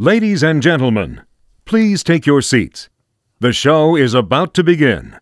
[0.00, 1.22] Ladies and gentlemen,
[1.64, 2.88] please take your seats.
[3.40, 5.18] The show is about to begin.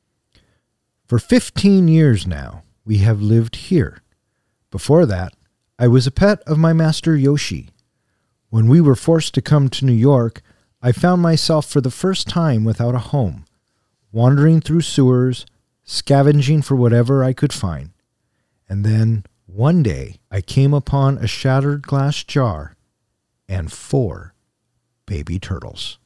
[1.07, 4.02] For 15 years now, we have lived here.
[4.70, 5.33] Before that,
[5.78, 7.70] I was a pet of my master Yoshi.
[8.50, 10.43] When we were forced to come to New York,
[10.83, 13.47] I found myself for the first time without a home,
[14.13, 15.47] wandering through sewers,
[15.85, 17.93] scavenging for whatever I could find.
[18.69, 22.77] And then, one day, I came upon a shattered glass jar
[23.49, 24.35] and four
[25.07, 25.98] baby turtles.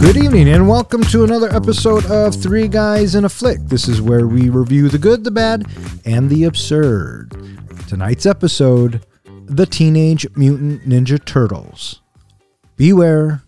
[0.00, 3.58] Good evening, and welcome to another episode of Three Guys in a Flick.
[3.64, 5.66] This is where we review the good, the bad,
[6.04, 7.36] and the absurd.
[7.88, 9.04] Tonight's episode
[9.46, 12.00] The Teenage Mutant Ninja Turtles.
[12.76, 13.42] Beware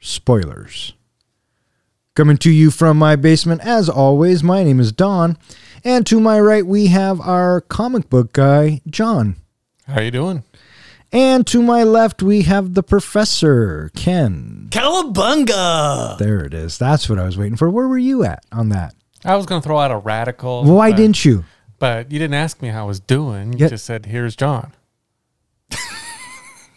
[0.00, 0.94] spoilers.
[2.14, 5.36] Coming to you from my basement, as always, my name is Don,
[5.84, 9.36] and to my right we have our comic book guy, John.
[9.86, 10.42] How you doing?
[11.12, 14.68] And to my left we have the professor, Ken.
[14.70, 16.18] Cowabunga!
[16.18, 16.78] There it is.
[16.78, 17.68] That's what I was waiting for.
[17.70, 18.94] Where were you at on that?
[19.24, 20.64] I was going to throw out a radical.
[20.64, 21.44] Why but, didn't you?
[21.78, 23.52] But you didn't ask me how I was doing.
[23.52, 23.68] You Yeah.
[23.68, 24.72] just said, "Here's John."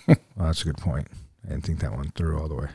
[0.07, 1.07] Well, that's a good point.
[1.45, 2.67] I didn't think that one through all the way.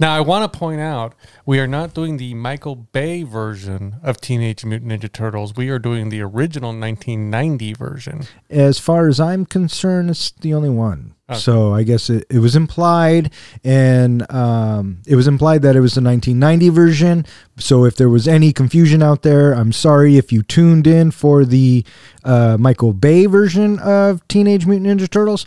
[0.00, 4.18] Now I want to point out we are not doing the Michael Bay version of
[4.18, 5.54] Teenage Mutant Ninja Turtles.
[5.54, 8.22] We are doing the original 1990 version.
[8.48, 11.16] As far as I'm concerned, it's the only one.
[11.28, 11.38] Okay.
[11.38, 13.30] So I guess it, it was implied,
[13.62, 17.26] and um, it was implied that it was the 1990 version.
[17.58, 21.44] So if there was any confusion out there, I'm sorry if you tuned in for
[21.44, 21.84] the
[22.24, 25.46] uh, Michael Bay version of Teenage Mutant Ninja Turtles.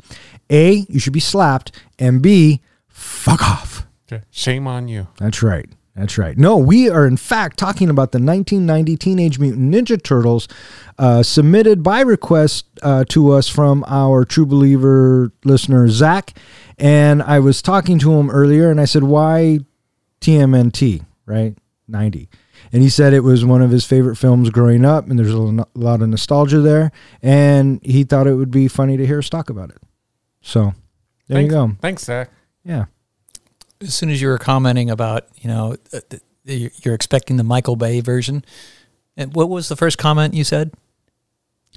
[0.52, 3.73] A, you should be slapped, and B, fuck off.
[4.08, 4.24] Okay.
[4.32, 5.08] Shame on you.
[5.18, 5.70] That's right.
[5.96, 6.36] That's right.
[6.38, 10.48] No, we are in fact talking about the 1990 Teenage Mutant Ninja Turtles,
[10.98, 16.36] uh, submitted by request uh, to us from our True Believer listener Zach.
[16.80, 19.60] And I was talking to him earlier, and I said, "Why
[20.20, 21.06] TMNT?
[21.28, 21.56] Right,
[21.88, 22.28] 90."
[22.72, 25.66] And he said it was one of his favorite films growing up, and there's a
[25.76, 26.92] lot of nostalgia there.
[27.22, 29.78] And he thought it would be funny to hear us talk about it.
[30.42, 30.74] So
[31.28, 31.72] there Thanks, you go.
[31.82, 32.32] Thanks, Zach.
[32.66, 32.86] Yeah.
[33.84, 37.44] As soon as you were commenting about, you know, uh, th- th- you're expecting the
[37.44, 38.44] Michael Bay version,
[39.16, 40.72] and what was the first comment you said?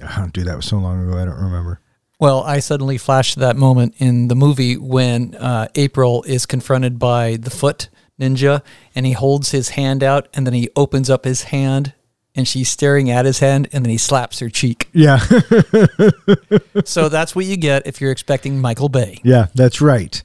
[0.01, 1.17] Oh, dude, that was so long ago.
[1.17, 1.81] I don't remember.
[2.19, 6.97] Well, I suddenly flashed to that moment in the movie when uh, April is confronted
[6.97, 8.63] by the foot ninja
[8.95, 11.93] and he holds his hand out and then he opens up his hand
[12.33, 14.89] and she's staring at his hand and then he slaps her cheek.
[14.93, 15.17] Yeah.
[16.85, 19.19] so that's what you get if you're expecting Michael Bay.
[19.23, 20.23] Yeah, that's right.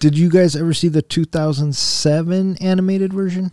[0.00, 3.52] Did you guys ever see the 2007 animated version?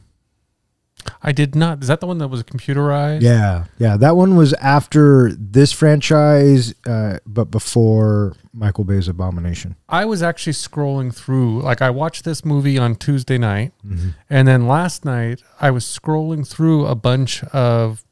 [1.21, 1.81] I did not.
[1.81, 3.21] Is that the one that was computerized?
[3.21, 3.95] Yeah, yeah.
[3.97, 9.75] That one was after this franchise, uh, but before Michael Bay's Abomination.
[9.87, 14.09] I was actually scrolling through, like I watched this movie on Tuesday night, Mm-hmm.
[14.29, 18.03] and then last night I was scrolling through a bunch of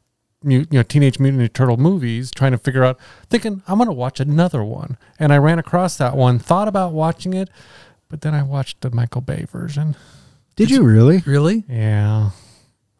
[0.47, 2.97] you know Teenage Mutant Ninja Turtle movies, trying to figure out,
[3.29, 7.33] thinking I'm gonna watch another one, and I ran across that one, thought about watching
[7.33, 7.49] it,
[8.09, 9.95] but then I watched the Michael Bay version.
[10.55, 11.23] Did you really?
[11.25, 11.63] Really?
[11.67, 12.31] Yeah.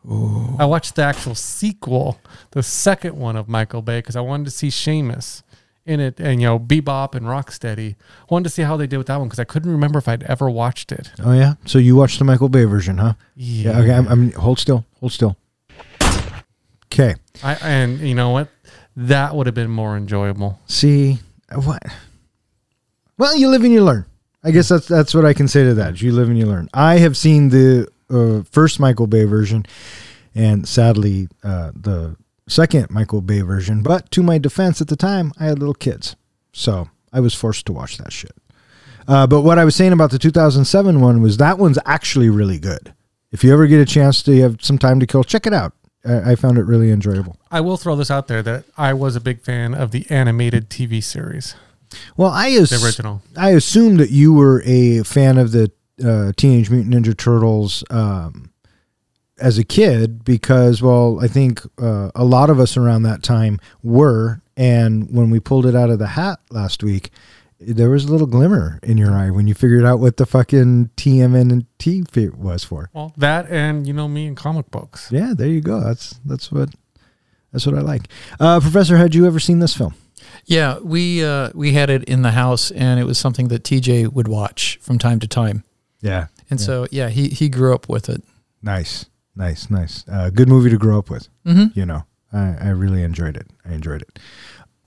[0.08, 2.20] I watched the actual sequel,
[2.52, 5.42] the second one of Michael Bay, because I wanted to see Seamus
[5.86, 7.96] in it, and you know Bebop and Rocksteady.
[7.96, 10.08] I wanted to see how they did with that one because I couldn't remember if
[10.08, 11.12] I'd ever watched it.
[11.24, 11.56] Oh yeah.
[11.66, 13.14] So you watched the Michael Bay version, huh?
[13.36, 13.80] Yeah.
[13.80, 13.94] Okay.
[13.94, 14.86] I'm, I'm hold still.
[15.00, 15.38] Hold still.
[16.92, 17.16] Okay.
[17.44, 18.50] I and you know what?
[18.96, 20.60] That would have been more enjoyable.
[20.68, 21.20] See
[21.54, 21.84] what?
[23.18, 24.06] Well, you live and you learn.
[24.46, 26.02] I guess that's that's what I can say to that.
[26.02, 26.70] You live and you learn.
[26.72, 29.66] I have seen the uh, first Michael Bay version,
[30.36, 32.16] and sadly, uh, the
[32.48, 33.82] second Michael Bay version.
[33.82, 36.16] But to my defense, at the time, I had little kids,
[36.54, 38.34] so I was forced to watch that shit.
[39.08, 42.60] Uh, but what I was saying about the 2007 one was that one's actually really
[42.60, 42.94] good.
[43.32, 45.74] If you ever get a chance to have some time to kill, check it out.
[46.06, 47.38] I, I found it really enjoyable.
[47.52, 50.70] I will throw this out there that I was a big fan of the animated
[50.70, 51.56] TV series,
[52.18, 53.22] Well, I as- the original.
[53.38, 55.72] I assumed that you were a fan of the
[56.04, 58.52] uh, Teenage Mutant Ninja Turtles um,
[59.40, 63.60] as a kid because, well, I think uh, a lot of us around that time
[63.84, 64.42] were.
[64.58, 67.12] And when we pulled it out of the hat last week,
[67.60, 70.92] there was a little glimmer in your eye when you figured out what the fucking
[70.98, 72.90] TMNT was for.
[72.94, 75.10] Well, that and you know me and comic books.
[75.12, 75.80] Yeah, there you go.
[75.82, 76.70] That's that's what
[77.52, 78.08] that's what I like.
[78.40, 79.96] Uh, Professor, had you ever seen this film?
[80.46, 84.12] Yeah, we uh, we had it in the house, and it was something that TJ
[84.14, 85.64] would watch from time to time.
[86.02, 86.28] Yeah.
[86.50, 86.66] And Yeah.
[86.66, 88.24] so, yeah, he he grew up with it.
[88.62, 90.04] Nice, nice, nice.
[90.08, 91.28] Uh, good movie to grow up with.
[91.46, 91.78] Mm-hmm.
[91.78, 93.48] You know, I, I really enjoyed it.
[93.68, 94.20] I enjoyed it.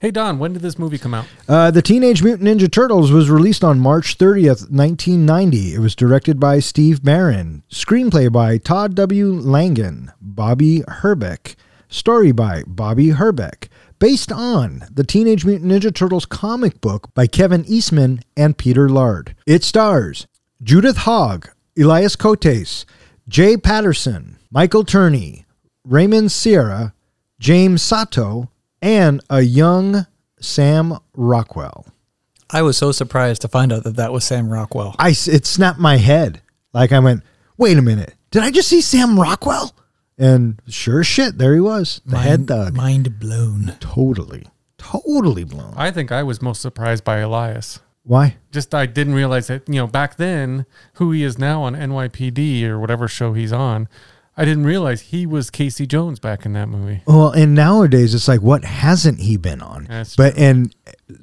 [0.01, 1.25] Hey Don, when did this movie come out?
[1.47, 5.73] Uh, the Teenage Mutant Ninja Turtles was released on March 30th, 1990.
[5.73, 7.63] It was directed by Steve Barron.
[7.69, 9.33] Screenplay by Todd W.
[9.33, 11.57] Langen, Bobby Herbeck.
[11.89, 13.67] Story by Bobby Herbeck.
[13.99, 19.35] Based on the Teenage Mutant Ninja Turtles comic book by Kevin Eastman and Peter Laird.
[19.45, 20.25] It stars
[20.63, 22.85] Judith Hoag, Elias Koteas,
[23.27, 25.45] Jay Patterson, Michael Turney,
[25.83, 26.93] Raymond Serra,
[27.39, 28.49] James Saito,
[28.81, 30.07] and a young
[30.39, 31.85] Sam Rockwell.
[32.49, 34.95] I was so surprised to find out that that was Sam Rockwell.
[34.97, 36.41] I it snapped my head.
[36.73, 37.23] Like I went,
[37.57, 39.75] wait a minute, did I just see Sam Rockwell?
[40.19, 42.75] And sure shit, there he was, the head thug.
[42.75, 43.77] mind blown.
[43.79, 44.45] totally,
[44.77, 45.73] totally blown.
[45.77, 47.79] I think I was most surprised by Elias.
[48.03, 48.35] Why?
[48.51, 52.63] Just I didn't realize that you know back then who he is now on NYPD
[52.63, 53.87] or whatever show he's on.
[54.35, 57.01] I didn't realize he was Casey Jones back in that movie.
[57.05, 59.85] Well, and nowadays it's like, what hasn't he been on?
[59.89, 60.73] That's but and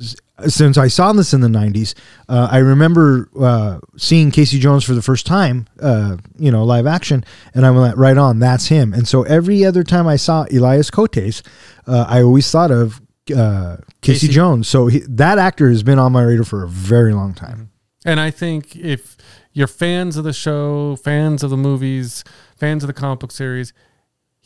[0.01, 0.17] s-
[0.47, 1.95] since I saw this in the '90s,
[2.29, 6.87] uh, I remember uh, seeing Casey Jones for the first time, uh, you know, live
[6.87, 7.25] action,
[7.55, 8.39] and I went right on.
[8.39, 8.93] That's him.
[8.93, 11.43] And so every other time I saw Elias Koteas,
[11.87, 13.01] uh, I always thought of
[13.35, 14.29] uh, Casey, Casey.
[14.29, 14.69] Jones.
[14.69, 17.71] So he, that actor has been on my radar for a very long time.
[18.05, 19.17] And I think if
[19.53, 22.23] you're fans of the show, fans of the movies,
[22.57, 23.73] fans of the comic book series,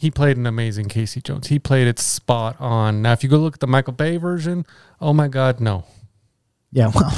[0.00, 1.48] he played an amazing Casey Jones.
[1.48, 3.02] He played it spot on.
[3.02, 4.64] Now, if you go look at the Michael Bay version,
[4.98, 5.84] oh my God, no.
[6.72, 6.90] Yeah.
[6.94, 7.12] Well,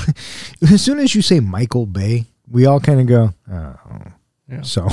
[0.62, 3.76] as soon as you say Michael Bay, we all kind of go, oh.
[4.48, 4.62] Yeah.
[4.62, 4.88] So,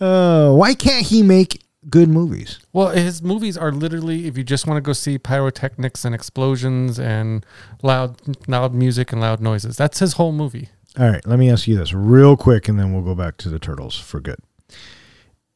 [0.04, 2.58] uh, why can't he make good movies?
[2.72, 6.98] Well, his movies are literally if you just want to go see pyrotechnics and explosions
[6.98, 7.46] and
[7.84, 9.76] loud, loud music and loud noises.
[9.76, 10.68] That's his whole movie.
[10.98, 13.48] All right, let me ask you this real quick, and then we'll go back to
[13.48, 14.40] the turtles for good.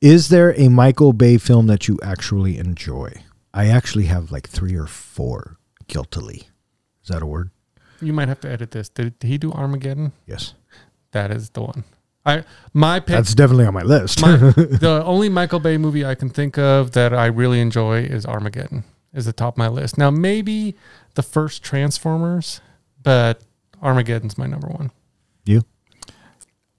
[0.05, 3.23] Is there a Michael Bay film that you actually enjoy?
[3.55, 5.57] I actually have like three or four
[5.89, 6.49] guiltily.
[7.03, 7.51] Is that a word?
[8.03, 8.91] You might have to edit this.
[8.91, 10.13] Did, did he do Armageddon?
[10.27, 10.53] Yes.
[11.13, 11.85] That is the one.
[12.27, 13.17] I my pick.
[13.17, 14.21] That's definitely on my list.
[14.21, 18.27] my, the only Michael Bay movie I can think of that I really enjoy is
[18.27, 18.85] Armageddon.
[19.15, 19.97] Is the top of my list.
[19.97, 20.77] Now maybe
[21.15, 22.61] the first Transformers,
[23.03, 23.41] but
[23.81, 24.91] Armageddon's my number one.
[25.47, 25.63] you?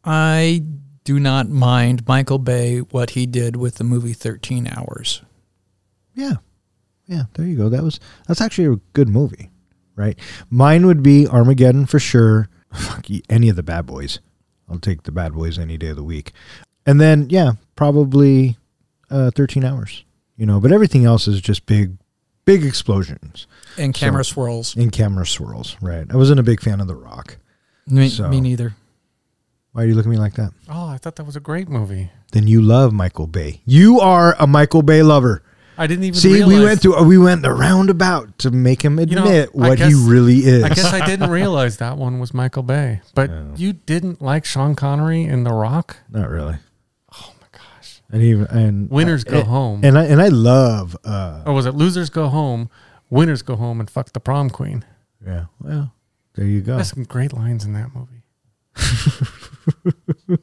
[0.04, 0.64] I
[1.06, 5.22] do not mind Michael Bay what he did with the movie 13 Hours.
[6.14, 6.34] Yeah.
[7.08, 7.70] Yeah, there you go.
[7.70, 9.52] That was that's actually a good movie,
[9.96, 10.18] right?
[10.50, 12.50] Mine would be Armageddon for sure.
[12.74, 14.20] Fuck any of the bad boys.
[14.68, 16.32] I'll take the bad boys any day of the week.
[16.86, 18.58] And then yeah, probably
[19.12, 20.04] uh 13 hours.
[20.36, 21.98] You know, but everything else is just big
[22.46, 23.46] big explosions
[23.78, 24.76] And camera So- swirls.
[24.76, 26.06] and camera swirls, right?
[26.10, 27.38] I wasn't a big fan of The Rock.
[27.88, 28.74] Me, so- me neither.
[29.76, 30.54] Why are you looking at me like that?
[30.70, 32.10] Oh, I thought that was a great movie.
[32.32, 33.60] Then you love Michael Bay.
[33.66, 35.44] You are a Michael Bay lover.
[35.78, 36.48] I didn't even See, realize.
[36.48, 39.94] we went through we went the roundabout to make him know, admit I what he
[39.94, 40.64] really is.
[40.64, 43.02] I guess I didn't realize that one was Michael Bay.
[43.16, 43.44] But Yeah.
[43.58, 45.98] you didn't like Sean Connery in The Rock?
[46.10, 46.56] Not really.
[47.14, 48.02] Oh my gosh.
[48.10, 49.82] And even and Winners go uh, home.
[49.84, 52.70] And I and I love uh or was it Losers Go Home,
[53.10, 54.86] Winners Go Home and Fuck the Prom Queen?
[55.26, 55.92] yeah, well,
[56.36, 56.76] there you go.
[56.78, 58.22] There's some great lines in that movie.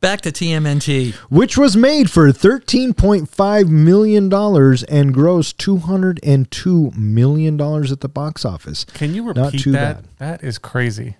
[0.00, 1.12] Back to TMNT.
[1.28, 6.90] Which was made for thirteen point five million dollars and grossed two hundred and two
[6.92, 8.84] million dollars at the box office.
[8.94, 9.96] Can you Not repeat too that?
[9.96, 10.40] bad.
[10.40, 11.16] That is crazy.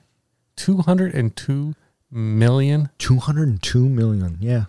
[0.56, 1.74] 202
[2.10, 2.88] million?
[2.98, 4.38] Two hundred and two million.
[4.40, 4.64] Yeah.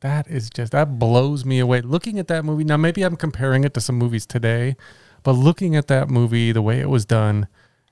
[0.00, 1.80] That is just that blows me away.
[1.80, 4.76] Looking at that movie now, maybe I'm comparing it to some movies today,
[5.24, 7.48] but looking at that movie, the way it was done,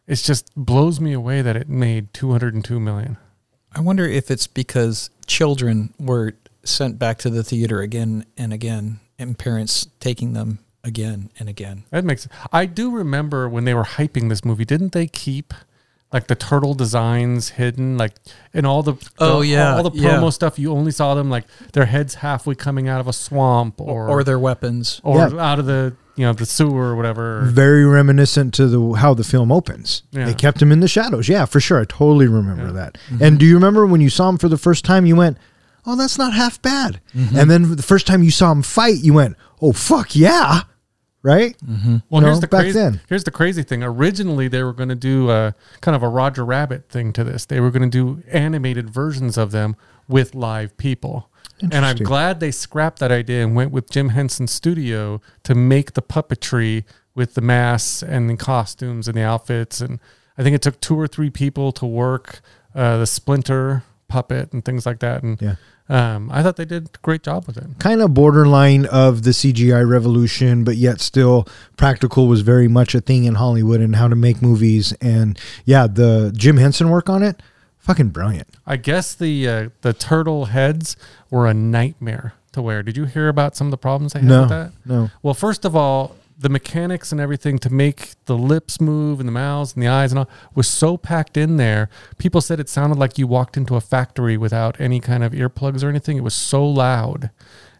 [0.06, 3.18] it just blows me away that it made 202 million.
[3.74, 6.34] I wonder if it's because children were
[6.64, 11.84] sent back to the theater again and again, and parents taking them again and again.
[11.90, 12.26] That makes.
[12.52, 14.64] I do remember when they were hyping this movie.
[14.64, 15.52] Didn't they keep
[16.12, 18.14] like the turtle designs hidden, like
[18.54, 20.10] in all the Oh, yeah, all the yeah.
[20.14, 20.58] promo stuff?
[20.58, 21.44] You only saw them like
[21.74, 25.00] their heads halfway coming out of a swamp, or Or, their weapons.
[25.04, 25.38] or Yeah.
[25.38, 27.42] out of the you know the sewer or whatever.
[27.46, 30.02] Very reminiscent to the how the film opens.
[30.10, 30.24] Yeah.
[30.26, 31.28] They kept him in the shadows.
[31.28, 31.80] Yeah, for sure.
[31.80, 32.72] I totally remember Yeah.
[32.72, 32.98] that.
[33.10, 33.22] Mm-hmm.
[33.24, 35.06] And do you remember when you saw him for the first time?
[35.06, 35.38] You went,
[35.86, 37.38] "Oh, that's not half bad." Mm-hmm.
[37.38, 40.62] And then the first time you saw him fight, you went, "Oh, fuck yeah!"
[41.22, 41.56] Right?
[41.66, 41.96] Mm-hmm.
[42.10, 42.78] Well, You here's know, the back crazy.
[42.78, 43.00] then.
[43.08, 43.82] Here's the crazy thing.
[43.82, 47.44] Originally, they were going to do a kind of a Roger Rabbit thing to this.
[47.44, 49.74] They were going to do animated versions of them
[50.06, 51.28] with live people.
[51.62, 55.94] And I'm glad they scrapped that idea and went with Jim Henson's studio to make
[55.94, 56.84] the puppetry
[57.14, 59.80] with the masks and the costumes and the outfits.
[59.80, 59.98] And
[60.36, 62.40] I think it took two or three people to work
[62.74, 65.22] uh, the Splinter puppet and things like that.
[65.22, 65.56] And Yeah.
[65.88, 67.64] um, I thought they did a great job with it.
[67.78, 71.46] kind of borderline of the CGI revolution, but yet still
[71.76, 74.92] practical was very much a thing in Hollywood and how to make movies.
[75.00, 77.42] And yeah, the Jim Henson work on it,
[77.88, 78.48] fucking brilliant.
[78.66, 80.96] I guess the uh, the turtle heads
[81.30, 82.82] were a nightmare to wear.
[82.82, 84.72] Did you hear about some of the problems they had No, with that?
[84.84, 85.10] no.
[85.22, 89.32] Well, first of all, the mechanics and everything to make the lips move and the
[89.32, 91.88] mouths and the eyes and all was so packed in there.
[92.18, 95.82] People said it sounded like you walked into a factory without any kind of earplugs
[95.82, 96.16] or anything.
[96.16, 97.30] It was so loud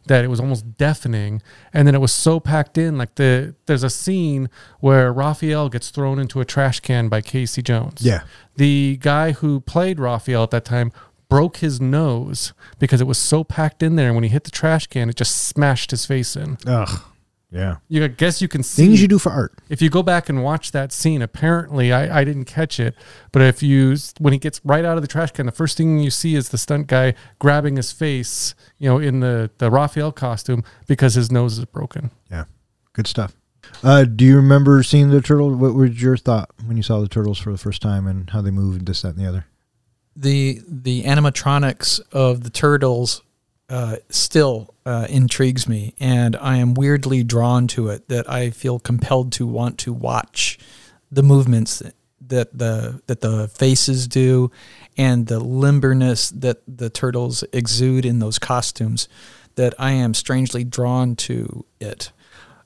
[0.08, 1.40] that it was almost deafening.
[1.72, 4.48] And then it was so packed in, like the there's a scene
[4.80, 8.02] where Raphael gets thrown into a trash can by Casey Jones.
[8.02, 8.22] Yeah.
[8.56, 10.92] The guy who played Raphael at that time
[11.28, 14.08] broke his nose because it was so packed in there.
[14.08, 16.58] And when he hit the trash can, it just smashed his face in.
[16.66, 17.02] Ugh.
[17.50, 17.76] Yeah.
[17.88, 19.54] You I guess you can see Things you do for art.
[19.70, 21.22] if you go back and watch that scene.
[21.22, 22.94] Apparently, I, I didn't catch it,
[23.32, 25.98] but if you when he gets right out of the trash can, the first thing
[25.98, 30.12] you see is the stunt guy grabbing his face, you know, in the the Raphael
[30.12, 32.10] costume because his nose is broken.
[32.30, 32.44] Yeah.
[32.92, 33.34] Good stuff.
[33.82, 35.54] Uh, do you remember seeing the turtle?
[35.54, 38.40] What was your thought when you saw the turtles for the first time and how
[38.42, 39.46] they moved, and this, that, and the other?
[40.16, 43.22] the the animatronics of the turtles
[43.68, 48.08] uh, still uh, intrigues me, and I am weirdly drawn to it.
[48.08, 50.58] That I feel compelled to want to watch
[51.10, 51.82] the movements
[52.26, 54.50] that the that the faces do,
[54.96, 59.08] and the limberness that the turtles exude in those costumes.
[59.56, 62.12] That I am strangely drawn to it.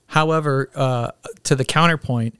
[0.06, 1.12] However, uh,
[1.44, 2.38] to the counterpoint,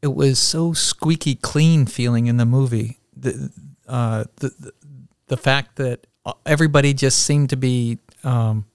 [0.00, 2.98] it was so squeaky clean feeling in the movie.
[3.16, 3.50] The,
[3.88, 4.72] uh, the, the
[5.26, 6.06] the fact that
[6.46, 8.66] everybody just seemed to be um,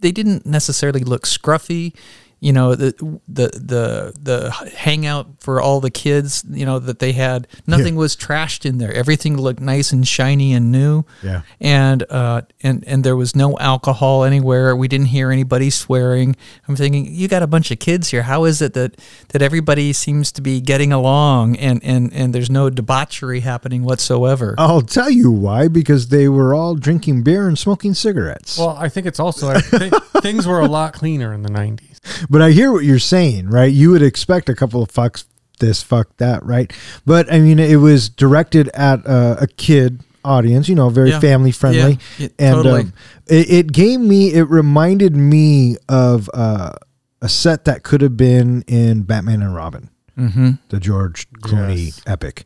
[0.00, 1.94] they didn't necessarily look scruffy
[2.42, 2.90] you know the
[3.28, 8.16] the the the hangout for all the kids you know that they had nothing was
[8.16, 11.42] trashed in there everything looked nice and shiny and new Yeah.
[11.60, 16.34] and uh and and there was no alcohol anywhere we didn't hear anybody swearing
[16.66, 18.96] i'm thinking you got a bunch of kids here how is it that
[19.28, 24.56] that everybody seems to be getting along and and and there's no debauchery happening whatsoever
[24.58, 25.68] I'll tell you why.
[25.68, 28.58] Because they were all drinking beer and smoking cigarettes.
[28.58, 32.26] Well, I think it's also I think things were a lot cleaner in the '90s.
[32.32, 33.70] But I hear what you're saying, right?
[33.70, 35.26] You would expect a couple of fucks
[35.60, 36.72] this, fuck that, right?
[37.04, 41.20] But I mean, it was directed at uh, a kid audience, you know, very Yeah.
[41.20, 42.80] family friendly, Yeah, and totally.
[42.80, 42.92] um,
[43.26, 46.72] it, it gave me, it reminded me of uh,
[47.20, 50.52] a set that could have been in Batman and Robin, mm-hmm.
[50.70, 52.00] the George Clooney Yes.
[52.06, 52.44] epic.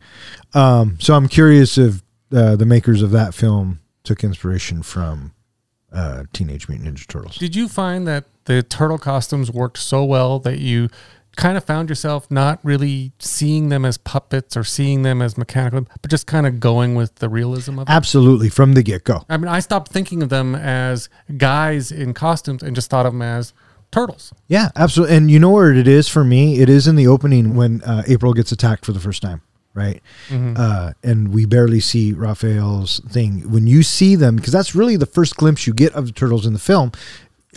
[0.52, 2.02] Um, so I'm curious if
[2.34, 5.32] uh, the makers of that film took inspiration from
[5.92, 7.36] uh, Teenage Mutant Ninja Turtles.
[7.36, 10.88] Did you find that the turtle costumes worked so well that you
[11.36, 15.86] kind of found yourself not really seeing them as puppets or seeing them as mechanical,
[16.00, 17.92] but just kind of going with the realism of it?
[17.92, 19.24] Absolutely, from the get go.
[19.28, 23.12] I mean, I stopped thinking of them as guys in costumes and just thought of
[23.12, 23.52] them as
[23.92, 24.32] turtles.
[24.48, 25.16] Yeah, absolutely.
[25.16, 26.58] And you know where it is for me?
[26.60, 29.42] It is in the opening when uh, April gets attacked for the first time,
[29.74, 30.02] right?
[30.56, 33.50] Uh, and we barely see Raphael's thing.
[33.50, 36.46] When you see them, because that's really the first glimpse you get of the turtles
[36.46, 36.92] in the film.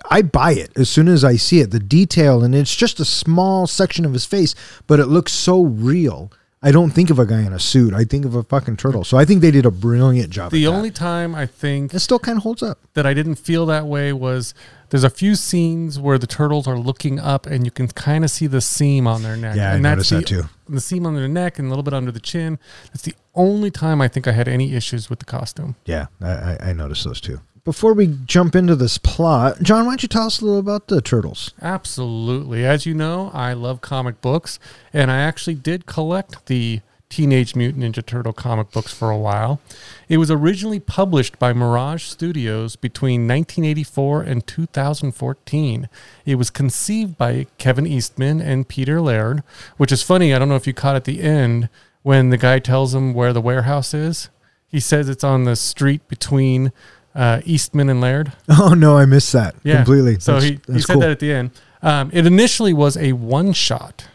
[0.09, 1.71] I buy it as soon as I see it.
[1.71, 4.55] The detail, and it's just a small section of his face,
[4.87, 6.31] but it looks so real.
[6.61, 7.93] I don't think of a guy in a suit.
[7.93, 9.05] I think of a fucking turtle.
[9.05, 10.51] So I think they did a brilliant job.
[10.51, 10.75] The at that.
[10.75, 12.79] only time I think it still kind of holds up.
[12.95, 14.53] that I didn't feel that way was
[14.89, 18.31] there's a few scenes where the turtles are looking up and you can kind of
[18.31, 19.55] see the seam on their neck.
[19.55, 20.43] Yeah, I and noticed the, that too.
[20.67, 22.59] The seam on their neck and a little bit under the chin.
[22.87, 25.77] That's the only time I think I had any issues with the costume.
[25.85, 27.39] Yeah, I, I, I noticed those too.
[27.69, 30.87] Before we jump into this plot, John, why don't you tell us a little about
[30.87, 31.53] the turtles?
[31.61, 32.65] Absolutely.
[32.65, 34.57] As you know, I love comic books,
[34.91, 39.61] and I actually did collect the Teenage Mutant Ninja Turtle comic books for a while.
[40.07, 45.89] It was originally published by Mirage Studios between 1984 and 2014.
[46.25, 49.43] It was conceived by Kevin Eastman and Peter Laird,
[49.77, 50.33] which is funny.
[50.33, 51.69] I don't know if you caught at the end
[52.01, 54.29] when the guy tells him where the warehouse is.
[54.67, 56.71] He says it's on the street between
[57.15, 58.31] uh, Eastman and Laird.
[58.49, 60.19] Oh no, I missed that completely.
[60.19, 61.01] So That's- he, he that's said cool.
[61.01, 61.51] that at the end.
[61.81, 64.05] Um, it initially was a one shot.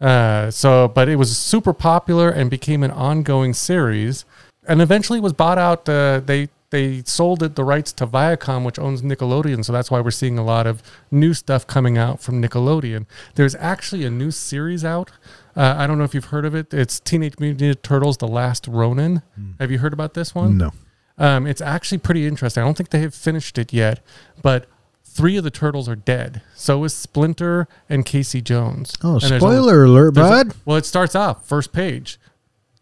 [0.00, 4.24] Uh, so, but it was super popular and became an ongoing series,
[4.68, 5.88] and eventually was bought out.
[5.88, 9.64] Uh, they they sold it the rights to Viacom, which owns Nickelodeon.
[9.64, 13.06] So that's why we're seeing a lot of new stuff coming out from Nickelodeon.
[13.34, 15.10] There's actually a new series out.
[15.56, 16.72] Uh, I don't know if you've heard of it.
[16.72, 19.22] It's Teenage Mutant Ninja Turtles: The Last Ronin.
[19.58, 20.58] Have you heard about this one?
[20.58, 20.70] no.
[21.18, 22.62] Um, it's actually pretty interesting.
[22.62, 24.00] I don't think they have finished it yet,
[24.42, 24.66] but
[25.04, 26.42] three of the turtles are dead.
[26.54, 28.94] So is Splinter and Casey Jones.
[29.02, 30.54] Oh, And spoiler alert, there's a- bud.
[30.64, 32.18] well, it starts off first page.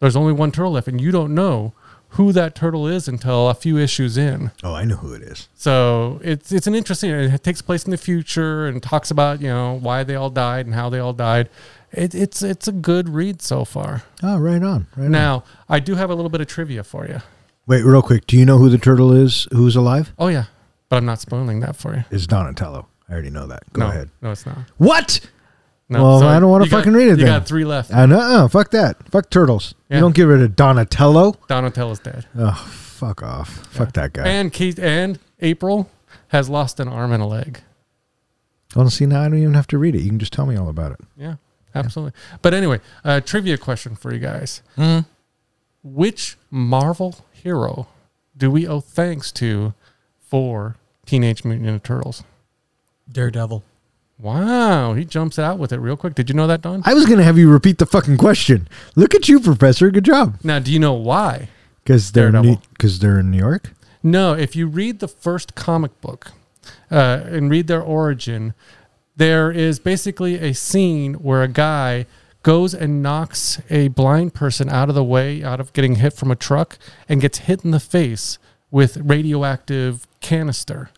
[0.01, 1.73] There's only one turtle left, and you don't know
[2.11, 4.51] who that turtle is until a few issues in.
[4.63, 5.49] oh, I know who it is.
[5.55, 7.11] So it's it's an interesting.
[7.11, 10.67] It takes place in the future and talks about you know why they all died
[10.67, 11.49] and how they all died.
[11.93, 14.03] It, it's it's a good read so far.
[14.23, 14.87] Oh, right on.
[14.97, 15.11] Right on.
[15.11, 17.21] Now I do have a little bit of trivia for you.
[17.67, 18.27] Wait, real quick.
[18.27, 20.13] Do you know who the turtle is who's alive?
[20.19, 20.45] Oh yeah,
[20.89, 22.05] but I'm not spoiling that for you.
[22.11, 22.87] It's Donatello.
[23.09, 23.73] I already know that.
[23.73, 24.11] Go no, ahead.
[24.23, 24.59] No, it's not.
[24.79, 25.21] What?
[25.89, 26.23] No, Well.
[26.25, 27.27] I don't You got- fucking read it You then.
[27.27, 27.93] got three left.
[27.95, 28.19] I know.
[28.19, 29.09] Uh, fuck that.
[29.11, 29.75] Fuck turtles.
[29.89, 29.97] Yeah.
[29.99, 31.37] You don't get rid of Donatello.
[31.49, 32.27] Donatello's dead.
[32.37, 33.51] Oh, fuck off.
[33.69, 34.27] Fuck that guy.
[34.27, 35.89] And Kate and April
[36.29, 37.61] has lost an arm and a leg.
[38.75, 40.01] Well, see, now I don't even have to read it.
[40.03, 41.01] You can just tell me all about it.
[41.17, 41.37] Yeah,
[41.75, 42.19] absolutely.
[42.43, 44.63] But anyway, uh, trivia question for you guys:
[45.87, 47.87] Which Marvel hero
[48.37, 49.73] do we owe thanks to
[50.19, 50.75] for
[51.07, 52.25] Teenage Mutant Ninja Turtles?
[53.11, 53.63] Daredevil.
[54.19, 56.17] Wow, he jumps out with it real quick.
[56.17, 56.83] Did you know that, Don?
[56.85, 58.67] I was going to have you repeat the fucking question.
[58.97, 59.89] Look at you, Professor.
[59.93, 60.39] Good job.
[60.43, 61.51] Now, do you know why?
[61.85, 63.73] Because they're because they're in New York.
[64.03, 66.33] No, if you read the first comic book
[66.91, 68.55] uh, and read their origin,
[69.17, 72.07] there is basically a scene where a guy
[72.47, 76.31] goes and knocks a blind person out of the way, out of getting hit from
[76.31, 78.39] a truck, and gets hit in the face
[78.71, 80.91] with radioactive canister.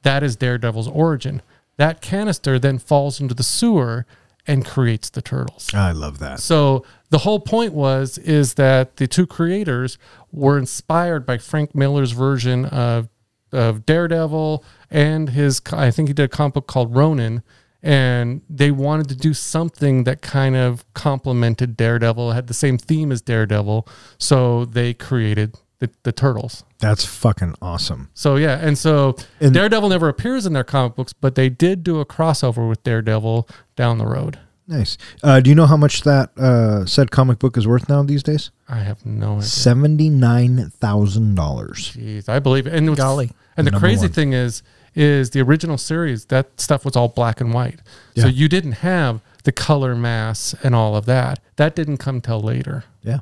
[0.00, 1.42] That is Daredevil's origin.
[1.76, 4.06] That canister then falls into the sewer
[4.46, 5.74] and creates the turtles.
[5.74, 6.40] I love that.
[6.40, 9.98] So the whole point was is that the two creators
[10.32, 13.10] were inspired by Frank Miller's version of
[13.52, 17.42] of Daredevil and his I think he did a comic book called Ronin
[17.84, 23.12] and they wanted to do something that kind of complemented Daredevil, had the same theme
[23.12, 23.86] as Daredevil,
[24.18, 26.64] so they created the, the turtles.
[26.78, 28.08] That's fucking awesome.
[28.14, 31.84] So yeah, and so And- Daredevil never appears in their comic books, but they did
[31.84, 34.38] do a crossover with Daredevil down the road.
[34.66, 34.96] Nice.
[35.22, 38.22] Uh, do you know how much that uh, said comic book is worth now these
[38.22, 38.50] days?
[38.66, 39.42] I have no idea.
[39.42, 41.92] Seventy nine thousand dollars.
[41.94, 42.72] Jeez, I believe it.
[42.72, 43.30] And Golly.
[43.58, 44.12] And the Number crazy one.
[44.12, 44.62] thing is,
[44.94, 47.80] is the original series that stuff was all black and white,
[48.16, 51.40] so you didn't have the color mass and all of that.
[51.56, 52.84] That didn't come till later.
[53.02, 53.20] Yeah.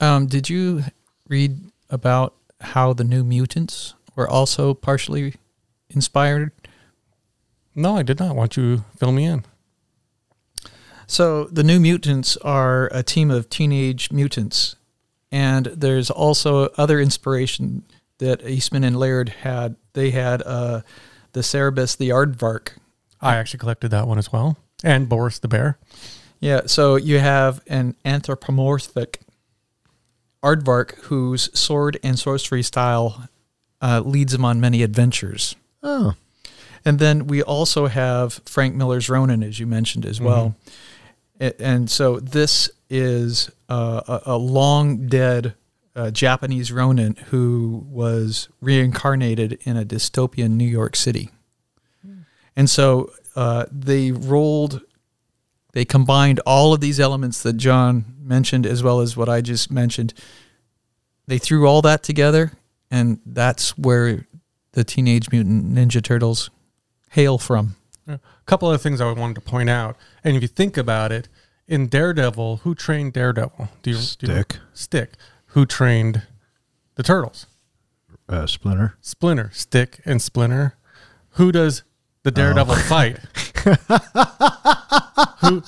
[0.00, 0.82] Um, did you
[1.28, 5.34] read about how the New Mutants were also partially
[5.90, 6.50] inspired?
[7.74, 8.36] No, I did not.
[8.36, 9.44] Want you to fill me in?
[11.06, 14.76] So the New Mutants are a team of teenage mutants,
[15.30, 17.84] and there's also other inspiration
[18.18, 19.76] that Eastman and Laird had.
[19.94, 20.80] They had uh,
[21.32, 22.70] the Cerebus, the Aardvark.
[23.20, 25.78] I actually collected that one as well, and Boris the bear.
[26.40, 29.20] Yeah, so you have an anthropomorphic
[30.42, 33.28] Aardvark whose sword and sorcery style
[33.80, 35.54] uh, leads him on many adventures.
[35.82, 36.14] Oh,
[36.84, 40.56] And then we also have Frank Miller's Ronin, as you mentioned as well.
[41.40, 45.54] A- And so this is uh, a, a long dead
[45.94, 51.30] uh, Japanese Ronin who was reincarnated in a dystopian New York City.
[52.56, 54.82] And so uh, they rolled,
[55.72, 59.70] they combined all of these elements that John mentioned as well as what I just
[59.70, 60.12] mentioned.
[61.26, 62.52] They threw all that together,
[62.90, 64.26] and that's where
[64.72, 66.50] the Teenage Mutant Ninja Turtles
[67.10, 67.76] hail from.
[68.06, 71.28] A couple other things I wanted to point out, and if you think about it,
[71.68, 73.68] in Daredevil, who trained Daredevil?
[73.82, 74.32] Do you, Do you
[74.74, 75.12] Stick.
[75.52, 76.22] Who trained
[76.94, 77.46] the turtles?
[78.28, 78.94] uh, Splinter.
[79.00, 80.76] Splinter, Stick, and Splinter.
[81.32, 81.82] Who does
[82.22, 83.18] the Daredevil fight?
[85.40, 85.62] who,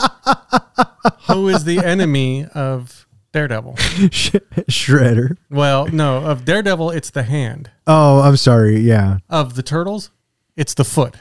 [1.27, 3.75] who is the enemy of Daredevil?
[3.77, 5.37] Shredder.
[5.51, 7.71] Well, no, of Daredevil, it's the hand.
[7.87, 8.79] Oh, I'm sorry.
[8.79, 9.19] Yeah.
[9.29, 10.11] Of the turtles,
[10.57, 11.17] it's the foot.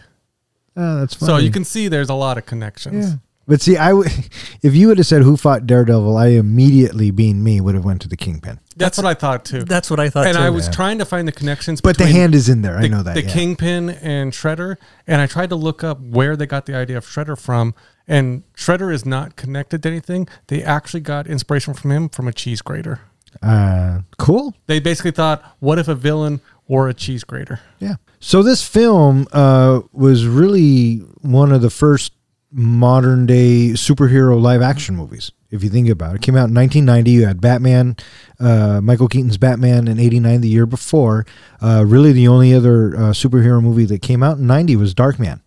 [0.77, 1.27] Oh, that's funny.
[1.31, 3.09] So you can see there's a lot of connections.
[3.09, 3.15] Yeah.
[3.45, 4.09] But see, I w-
[4.61, 8.01] if you would have said who fought Daredevil, I immediately, being me, would have went
[8.03, 8.59] to the Kingpin.
[8.75, 9.63] That's what I thought too.
[9.63, 10.23] That's what I thought.
[10.23, 10.29] Too.
[10.29, 10.43] And too.
[10.43, 10.73] I was yeah.
[10.73, 11.81] trying to find the connections.
[11.81, 12.79] But the hand is in there.
[12.79, 13.15] the, I know that.
[13.15, 13.33] the yeah.
[13.33, 17.05] Kingpin and Shredder, and I tried to look up where they got the idea of
[17.05, 17.75] Shredder from.
[18.07, 20.27] And Shredder is not connected to anything.
[20.47, 22.99] They actually got inspiration from him from a cheese grater.
[23.41, 24.55] Uh, cool.
[24.67, 27.61] They basically thought, what if a villain wore a cheese grater?
[27.79, 27.95] Yeah.
[28.19, 32.13] So this film uh, was really one of the first
[32.53, 35.31] modern day superhero live action movies.
[35.49, 37.11] If you think about it, it came out in 1990.
[37.11, 37.95] You had Batman,
[38.39, 41.25] uh, Michael Keaton's Batman in '89, the year before.
[41.61, 45.41] Uh, really, the only other uh, superhero movie that came out in '90 was Darkman.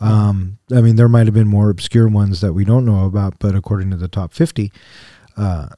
[0.00, 3.38] Um, I mean, there might have been more obscure ones that we don't know about,
[3.38, 4.72] but according to the top 50,
[5.36, 5.68] uh,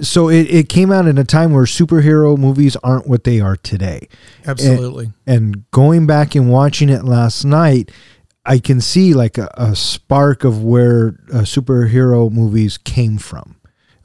[0.00, 3.56] so it, it came out in a time where superhero movies aren't what they are
[3.56, 4.08] today.
[4.46, 5.12] Absolutely.
[5.26, 7.90] And going back and watching it last night,
[8.44, 13.56] I can see like a, a spark of where uh, superhero movies came from,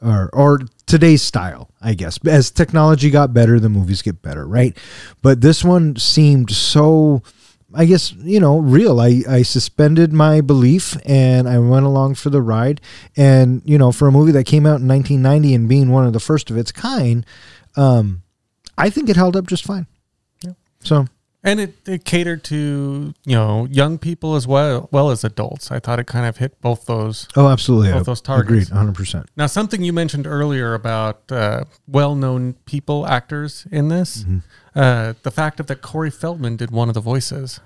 [0.02, 2.20] or or today's style, I guess.
[2.26, 4.78] As technology got better, the movies get better, right?
[5.22, 7.24] But this one seemed so.
[7.74, 9.02] I guess you know real.
[9.02, 12.80] I I suspended my belief and I went along for the ride.
[13.18, 16.14] And you know, for a movie that came out in 1990 and being one of
[16.14, 17.26] the first of its kind,
[17.76, 18.22] um,
[18.78, 19.86] I think it held up just fine.
[20.42, 20.54] Yeah.
[20.80, 21.08] So
[21.44, 25.72] and it, it catered to you know young people as well well as adults.
[25.72, 27.28] I thought it kind of hit both those.
[27.36, 28.50] oh, absolutely, Both I those targets.
[28.68, 28.96] Agreed, 100.
[28.96, 34.38] percent Now, something you mentioned earlier about uh, well-known people, actors in this, Mm-hmm.
[34.76, 37.60] uh, the fact of that Corey Feldman did one of the voices.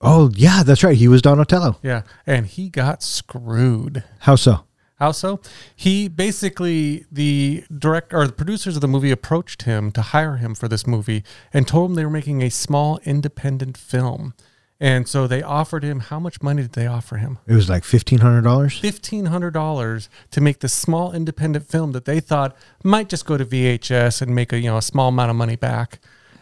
[0.00, 0.96] Oh yeah, that's right.
[0.96, 1.78] He was Donatello.
[1.82, 4.02] Yeah, and he got screwed.
[4.20, 4.64] How so?
[5.02, 5.40] How so?
[5.74, 10.54] He basically the direct or the producers of the movie approached him to hire him
[10.54, 14.32] for this movie and told him they were making a small independent film.
[14.78, 17.38] And so they offered him how much money did they offer him?
[17.48, 18.78] It was like fifteen hundred dollars.
[18.78, 23.36] fifteen hundred dollars to make this small independent film that they thought might just go
[23.36, 25.98] to VHS and make a you know a small amount of money back,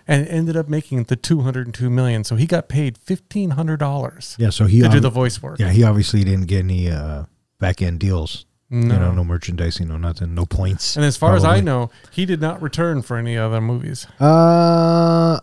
[0.06, 2.24] and ended up making the two hundred and two million.
[2.24, 5.58] So he got paid fifteen hundred dollars Yeah, so he to do the voice work.
[5.58, 7.24] yeah he obviously didn't get any uh,
[7.58, 8.46] back end deals.
[8.72, 8.94] No.
[8.94, 10.94] You know, no merchandising, no nothing, no points.
[10.96, 14.06] And as far as I know, he did not return for any other movies.
[14.20, 15.40] uh,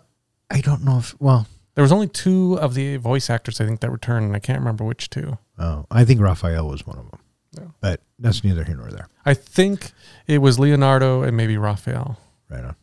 [0.50, 3.82] I don't know if well, There was only two of the voice actors I think
[3.82, 5.38] that returned, and I can't remember which two.
[5.60, 7.20] oh, I think Raphael was one of them.
[7.58, 7.68] Yeah.
[7.82, 9.08] But that's neither here nor there.
[9.26, 9.92] I think
[10.26, 12.18] it was Leonardo and maybe Raphael.
[12.50, 12.76] Right on.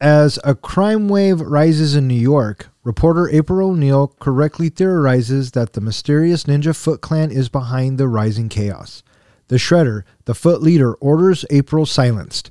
[0.00, 5.80] As a crime wave rises in New York, reporter April O'Neil correctly theorizes that the
[5.80, 9.04] mysterious Ninja Foot Clan is behind the rising chaos.
[9.52, 12.50] The Shredder, the Foot leader, orders April silenced.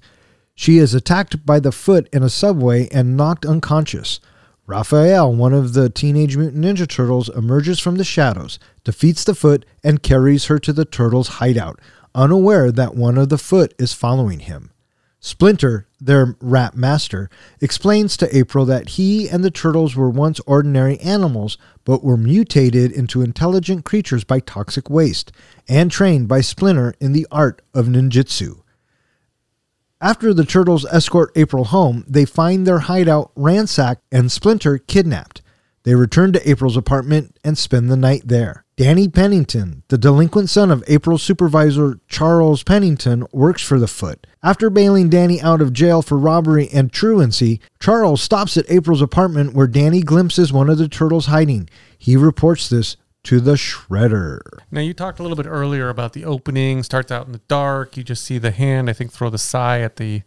[0.54, 4.20] She is attacked by the Foot in a subway and knocked unconscious.
[4.68, 9.66] Raphael, one of the Teenage Mutant Ninja Turtles, emerges from the shadows, defeats the Foot,
[9.84, 11.80] and carries her to the Turtles' hideout,
[12.14, 14.71] unaware that one of the Foot is following him.
[15.24, 17.30] Splinter, their rat master,
[17.62, 22.92] explains to April that he and the turtles were once ordinary animals, but were mutated
[22.92, 25.32] into intelligent creatures by toxic waste,
[25.70, 28.64] and trained by Splinter in the art of ninjutsu.
[30.02, 35.44] After the turtles escort April home, they find their hideout ransacked and Splinter kidnapped.
[35.84, 38.66] They return to April's apartment and spend the night there.
[38.76, 44.26] Danny Pennington, the delinquent son of April's supervisor Charles Pennington, works for the Foot.
[44.44, 49.54] After bailing Danny out of jail for robbery and truancy, Charles stops at April's apartment
[49.54, 51.70] where Danny glimpses one of the turtles hiding.
[51.96, 54.40] He reports this to the Shredder.
[54.72, 56.82] Now you talked a little bit earlier about the opening.
[56.82, 57.96] Starts out in the dark.
[57.96, 58.90] You just see the hand.
[58.90, 60.24] I think throw the sai at the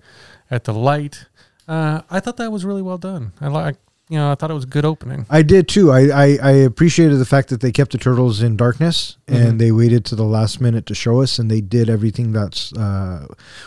[0.48, 1.26] at the light.
[1.66, 3.32] Uh, I thought that was really well done.
[3.40, 5.26] I like you know I thought it was a good opening.
[5.30, 5.90] I did too.
[5.90, 9.58] I, I, I appreciated the fact that they kept the turtles in darkness and Mhm.
[9.58, 13.26] they waited to the last minute to show us, and they did everything that's uh,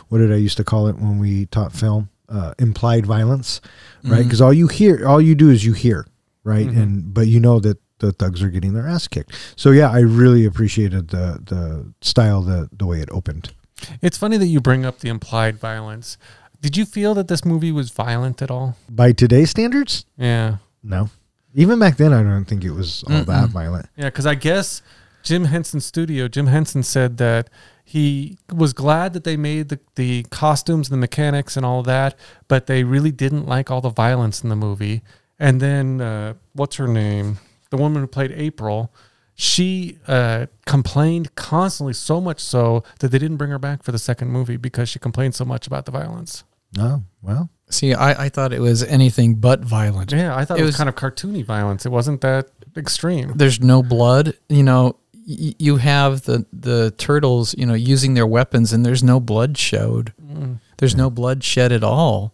[0.10, 2.10] what did I used to call it when we taught film?
[2.30, 3.62] Uh, implied violence,
[4.04, 4.24] right?
[4.24, 6.06] Because all you hear, all you do is you hear,
[6.44, 6.68] right?
[6.68, 6.78] Mhm.
[6.82, 9.32] And but you know that the thugs are getting their ass kicked.
[9.56, 13.54] So yeah, I really appreciated the the style, the the way it opened.
[14.02, 16.18] It's funny that you bring up the implied violence.
[16.62, 18.76] Did you feel that this movie was violent at all?
[18.90, 21.10] By today's standards, Yeah, no.
[21.54, 23.50] Even back then, I don't think it was all that Mm-mm.
[23.50, 23.88] violent.
[23.96, 24.06] yeah.
[24.06, 24.82] Because I guess
[25.24, 27.50] Jim Henson's studio, Jim Henson said that
[27.84, 32.16] he was glad that they made the, the costumes, and the mechanics, and all that,
[32.48, 35.02] but they really didn't like all the violence in the movie.
[35.40, 37.38] And then uh, what's her name?
[37.70, 38.92] The woman who played April.
[39.40, 44.00] She uh, complained constantly, so much so that they didn't bring her back for the
[44.00, 46.44] second movie because she complained so much about the violence.
[46.78, 50.12] Oh well, See, I, I thought it was anything but violent.
[50.14, 51.86] Yeah, I thought it, It was, was- kind of cartoony violence.
[51.86, 53.34] It wasn't that extreme.
[53.36, 54.34] There's no blood.
[54.50, 59.04] You know, y- you have the the turtles, you know, using their weapons, and there's
[59.04, 60.14] no blood showed.
[60.22, 60.60] Mm.
[60.78, 62.34] There's no blood shed at all.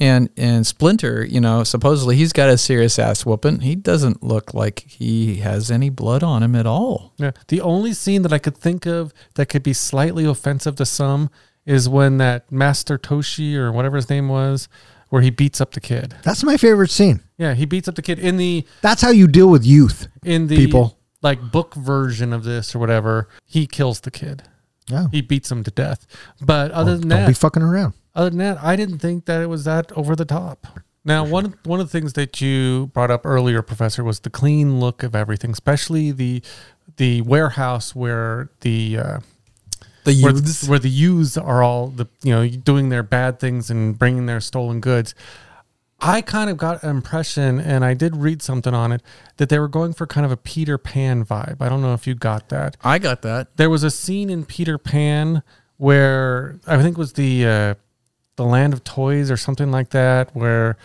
[0.00, 3.60] And and Splinter, you know, supposedly he's got a serious ass whooping.
[3.60, 7.12] He doesn't look like he has any blood on him at all.
[7.16, 7.30] Yeah.
[7.46, 11.30] The only scene that I could think of that could be slightly offensive to some
[11.66, 14.68] is when that Master Toshi or whatever his name was,
[15.08, 16.14] where he beats up the kid.
[16.22, 17.20] that's my favorite scene.
[17.38, 20.08] Yeah, he beats up the kid in the That's how you deal with youth.
[20.24, 20.98] in the People.
[21.22, 23.28] like book version of this or whatever.
[23.46, 24.42] He kills the kid.
[24.88, 26.06] Yeah, He beats him to death.
[26.42, 27.94] But other Well, than don't that, be fucking around.
[28.14, 30.66] other than that, I didn't think that it was that over the top.
[31.06, 34.80] Now, one one of the things that you brought up earlier, Professor, was the clean
[34.80, 36.42] look of everything, especially the
[36.96, 39.18] the warehouse where the uh,
[40.04, 40.68] The where, youths.
[40.68, 44.40] where the youths are all the you know doing their bad things and bringing their
[44.40, 45.14] stolen goods.
[46.00, 49.00] I kind of got an impression, and I did read something on it,
[49.38, 51.56] that they were going for kind of a Peter Pan vibe.
[51.60, 52.76] I don't know if you got that.
[52.84, 53.56] I got that.
[53.56, 55.42] There was a scene in Peter Pan
[55.78, 57.74] where I think it was the uh,
[58.36, 60.76] the Land of Toys or something like that, where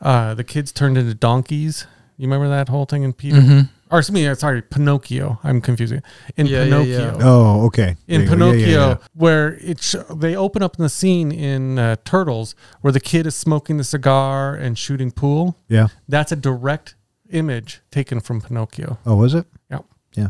[0.00, 1.86] uh, the kids turned into donkeys.
[2.16, 3.36] You remember that whole thing in Peter?
[3.40, 3.68] Mhm.
[3.90, 5.38] Or excuse me, uh, sorry, Pinocchio.
[5.44, 6.02] I'm confusing.
[6.36, 7.24] In Yeah, yeah, Pinocchio, yeah.
[7.24, 7.96] Oh, okay.
[8.08, 8.24] in There you.
[8.24, 8.96] Yeah, Pinocchio, yeah, yeah.
[9.14, 13.26] where it sh- they open up in the scene in uh, Turtles where the kid
[13.26, 15.58] is smoking the cigar and shooting pool.
[15.68, 15.88] Yeah.
[16.08, 16.96] That's a direct
[17.30, 18.98] image taken from Pinocchio.
[19.06, 19.46] Oh, was it?
[19.70, 19.80] Yeah.
[20.14, 20.28] Yeah.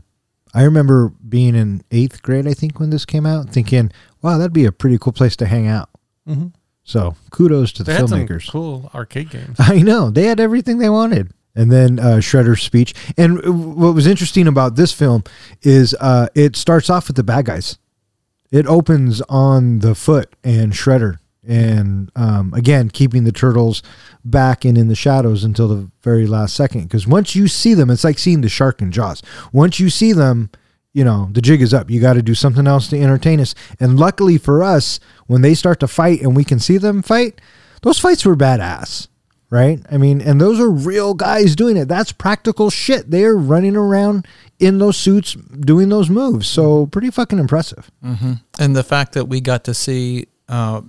[0.52, 3.90] I remember being in eighth grade, I think, when this came out, thinking,
[4.20, 5.90] wow, that'd be a pretty cool place to hang out.
[6.28, 6.48] Mm-hmm.
[6.82, 8.50] So kudos to the They had some filmmakers.
[8.50, 9.56] cool arcade games.
[9.58, 10.10] I know.
[10.10, 11.32] They had everything they wanted.
[11.54, 12.94] And then uh, Shredder's speech.
[13.16, 15.22] And what was interesting about this film
[15.62, 17.78] is uh, it starts off with the bad guys.
[18.50, 21.18] It opens on the foot and Shredder.
[21.46, 23.82] And um, again, keeping the turtles
[24.24, 26.84] back and in the shadows until the very last second.
[26.84, 29.22] Because once you see them, it's like seeing the shark in Jaws.
[29.52, 30.50] Once you see them,
[30.92, 31.90] you know, the jig is up.
[31.90, 33.54] You got to do something else to entertain us.
[33.78, 37.40] And luckily for us, when they start to fight and we can see them fight,
[37.82, 39.08] those fights were badass
[39.54, 39.78] right?
[39.88, 41.86] I mean, and those are real guys doing it.
[41.86, 43.08] That's practical shit.
[43.12, 44.26] They are running around
[44.58, 46.48] in those suits doing those moves.
[46.48, 47.88] So pretty fucking impressive.
[48.02, 50.80] hmm And the fact that we got to see uh,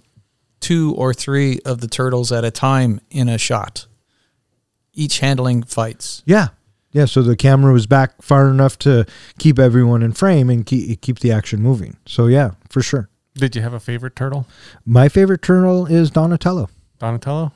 [0.62, 3.86] two or three of the turtles at a time in a shot,
[4.93, 6.23] each handling fights.
[6.25, 6.47] Yeah.
[6.91, 9.06] Yeah, so the camera was back far enough to
[9.38, 11.97] keep everyone in frame and keep keep the action moving.
[12.08, 13.10] So yeah, for sure.
[13.36, 14.47] Did you have a favorite turtle?
[14.86, 16.69] My favorite turtle is Donatello.
[16.99, 17.51] Donatello?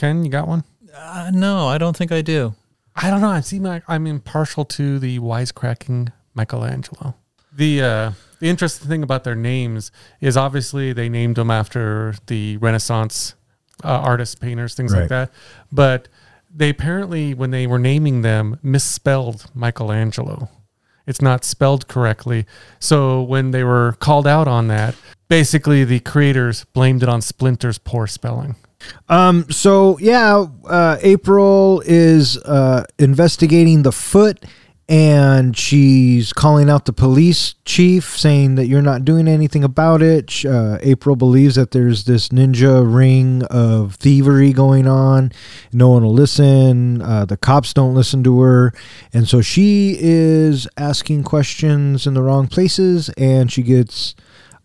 [0.00, 0.64] Ken, you got one?
[0.96, 2.54] Uh, no, I don't think I do.
[2.96, 3.28] I don't know.
[3.28, 3.60] I see.
[3.60, 7.16] My, I'm impartial to the wisecracking Michelangelo.
[7.52, 12.56] The uh, the interesting thing about their names is obviously they named them after the
[12.56, 13.34] Renaissance
[13.84, 15.00] uh, artists, painters, things Right.
[15.00, 15.32] like that.
[15.70, 16.08] But
[16.50, 20.48] they apparently, when they were naming them, misspelled Michelangelo.
[21.06, 22.46] It's not spelled correctly.
[22.78, 24.94] So when they were called out on that,
[25.28, 28.56] basically the creators blamed it on Splinter's poor spelling.
[29.08, 34.44] Um, so yeah, uh, April is uh, investigating the foot,
[34.88, 40.44] and she's calling out the police chief, saying that you're not doing anything about it.
[40.44, 45.30] Uh, April believes that there's this ninja ring of thievery going on.
[45.72, 47.02] No one will listen.
[47.02, 48.72] Uh, the cops don't listen to her,
[49.12, 54.14] and so she is asking questions in the wrong places, and she gets.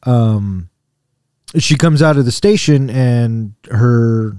[0.03, 0.69] Um,
[1.59, 4.37] she comes out of the station and her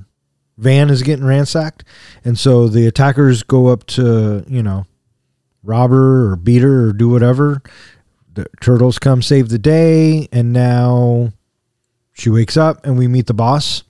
[0.59, 1.85] van is getting ransacked.
[2.24, 4.87] And so the attackers go up to you know
[5.62, 7.62] rob her or beat her or do whatever.
[8.35, 10.29] The turtles come save the day.
[10.33, 11.33] And now
[12.12, 13.83] she wakes up and we meet the boss.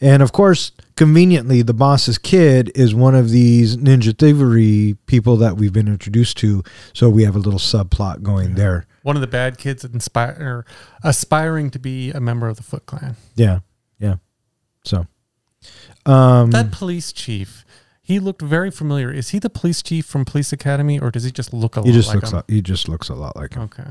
[0.00, 5.56] And of course conveniently the boss's kid is one of these ninja thievery people that
[5.56, 6.62] we've been introduced to.
[6.92, 10.64] So we have a little subplot going there One of the bad kids inspire,
[11.02, 13.16] aspiring to be a member of the Foot Clan.
[13.34, 13.60] yeah
[13.98, 14.16] yeah
[14.84, 15.06] so
[16.06, 17.64] um That police chief,
[18.02, 19.10] he looked very familiar.
[19.12, 21.88] Is he the police chief from Police Academy, or does he just look a He
[21.90, 22.30] lot just like looks.
[22.30, 22.36] him?
[22.36, 23.62] Like, he just looks a lot like him.
[23.62, 23.90] Okay.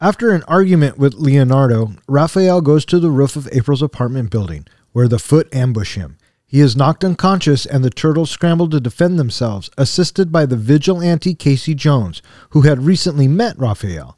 [0.00, 5.08] After an argument with Leonardo, Raphael goes to the roof of April's apartment building, where
[5.08, 6.18] the Foot ambush him.
[6.54, 11.34] He is knocked unconscious, and the turtles scramble to defend themselves, assisted by the vigilante
[11.34, 14.16] Casey Jones, who had recently met Raphael.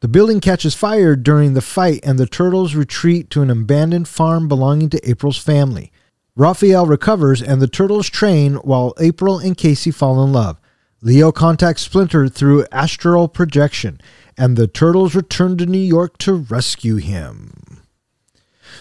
[0.00, 4.46] The building catches fire during the fight, and the turtles retreat to an abandoned farm
[4.46, 5.90] belonging to April's family.
[6.36, 10.60] Raphael recovers, and the turtles train while April and Casey fall in love.
[11.00, 14.02] Leo contacts Splinter through astral projection,
[14.36, 17.69] and the turtles return to New York to rescue him.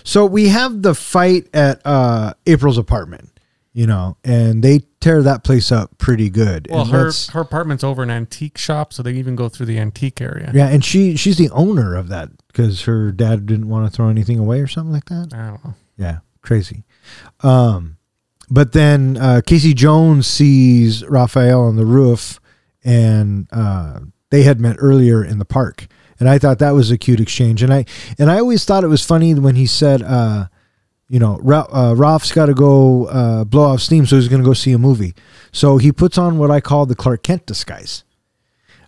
[0.04, 3.30] So we have the fight at uh, April's apartment,
[3.74, 6.68] you know, and they tear that place up pretty good.
[6.70, 9.80] Well, And her her apartment's over an antique shop, so they even go through the
[9.80, 10.52] antique area.
[10.54, 14.10] yeah, and she she's the owner of that because her dad didn't want to throw
[14.10, 15.30] anything away or something like that.
[15.34, 15.74] I don't know.
[15.98, 16.84] Yeah, crazy.
[17.42, 17.98] Um,
[18.50, 22.40] but then uh, Casey Jones sees Raphael on the roof,
[22.84, 24.00] and uh,
[24.32, 25.88] they had met earlier in the park,
[26.20, 27.64] and I thought that was a cute exchange.
[27.64, 27.86] And I
[28.18, 30.48] and I always thought it was funny when he said, uh,
[31.08, 34.48] you know, uh, Ralph's got to go uh, blow off steam, so he's going to
[34.48, 35.16] go see a movie.
[35.52, 38.04] So he puts on what I call the Clark Kent disguise,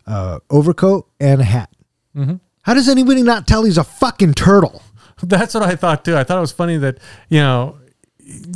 [0.05, 1.69] uh, overcoat and a hat.
[2.13, 4.83] hmm How does anybody not tell he's a fucking turtle?
[5.23, 6.17] That's what I thought too.
[6.17, 6.97] I thought it was funny that
[7.29, 7.77] you know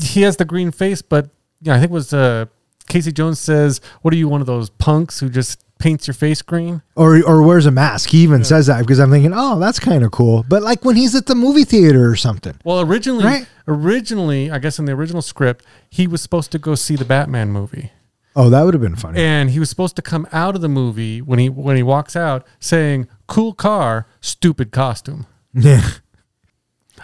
[0.01, 1.25] he has the green face, but
[1.61, 2.45] you know, I think it was uh,
[2.87, 6.41] Casey Jones says, "What are you, one of those punks who just paints your face
[6.41, 8.09] green?" or or wears a mask.
[8.09, 10.45] He even says that because I'm thinking, oh, that's kind of cool.
[10.47, 12.53] But like when he's at the movie theater or something.
[12.63, 13.47] Well, originally, Right.
[13.67, 17.51] originally, I guess in the original script, he was supposed to go see the Batman
[17.51, 17.91] movie,
[18.35, 19.19] Oh, that would have been funny.
[19.21, 22.15] and he was supposed to come out of the movie when he when he walks
[22.15, 25.83] out saying, "Cool car, stupid costume." yeah.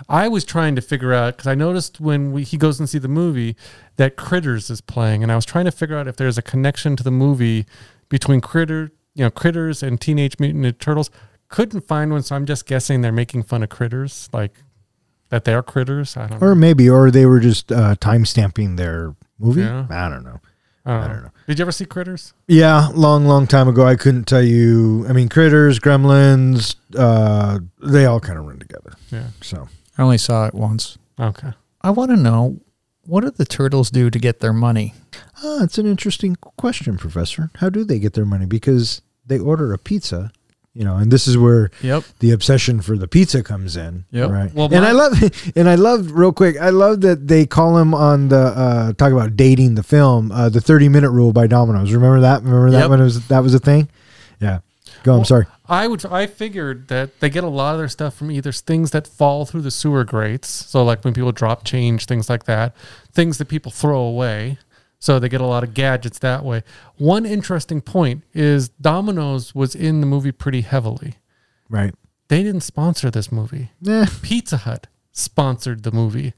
[0.09, 2.97] I was trying to figure out because I noticed when we, he goes and see
[2.97, 3.55] the movie
[3.97, 6.95] that Critters is playing, and I was trying to figure out if there's a connection
[6.95, 7.65] to the movie
[8.09, 11.09] between Critter, you know, Critters and Teenage Mutant Ninja Turtles.
[11.49, 14.53] Couldn't find one, so I'm just guessing they're making fun of Critters, like
[15.29, 16.15] that they're Critters.
[16.15, 16.47] I don't know.
[16.47, 19.61] Or maybe, or they were just uh, time stamping their movie.
[19.61, 19.85] Yeah.
[19.89, 20.39] I don't know.
[20.85, 21.13] I don't, I know.
[21.13, 21.31] don't know.
[21.47, 22.33] Did you ever see Critters?
[22.47, 23.85] Yeah, long, long time ago.
[23.85, 25.05] I couldn't tell you.
[25.07, 28.93] I mean, critters, gremlins, uh, they all kind of run together.
[29.11, 29.27] Yeah.
[29.41, 29.67] So
[30.01, 30.97] I only saw it once.
[31.19, 31.51] Okay.
[31.81, 32.59] I want to know
[33.05, 34.95] what do the turtles do to get their money?
[35.43, 37.51] Ah, it's an interesting question, Professor.
[37.57, 38.47] How do they get their money?
[38.47, 40.31] Because they order a pizza,
[40.73, 42.03] you know, and this is where Yep.
[42.17, 44.05] the obsession for the pizza comes in.
[44.09, 44.29] Yep.
[44.31, 44.53] Right.
[44.55, 46.59] Well, and my- I love, and I love real quick.
[46.59, 50.49] I love that they call him on the uh, talk about dating the film, uh,
[50.49, 51.93] the thirty minute rule by Domino's.
[51.93, 52.41] Remember that?
[52.41, 52.89] Remember that Yep.
[52.89, 53.87] when it was that was a thing?
[54.39, 54.59] Yeah.
[55.03, 55.13] Go.
[55.13, 55.45] I'm Well, sorry.
[55.67, 56.05] I would.
[56.05, 59.45] I figured that they get a lot of their stuff from either things that fall
[59.45, 62.75] through the sewer grates, so like when people drop change, things like that,
[63.11, 64.57] things that people throw away.
[64.99, 66.61] So they get a lot of gadgets that way.
[66.97, 71.15] One interesting point is Domino's was in the movie pretty heavily.
[71.69, 71.95] Right.
[72.27, 73.71] They didn't sponsor this movie.
[73.81, 74.05] Yeah.
[74.21, 76.33] Pizza Hut sponsored the movie.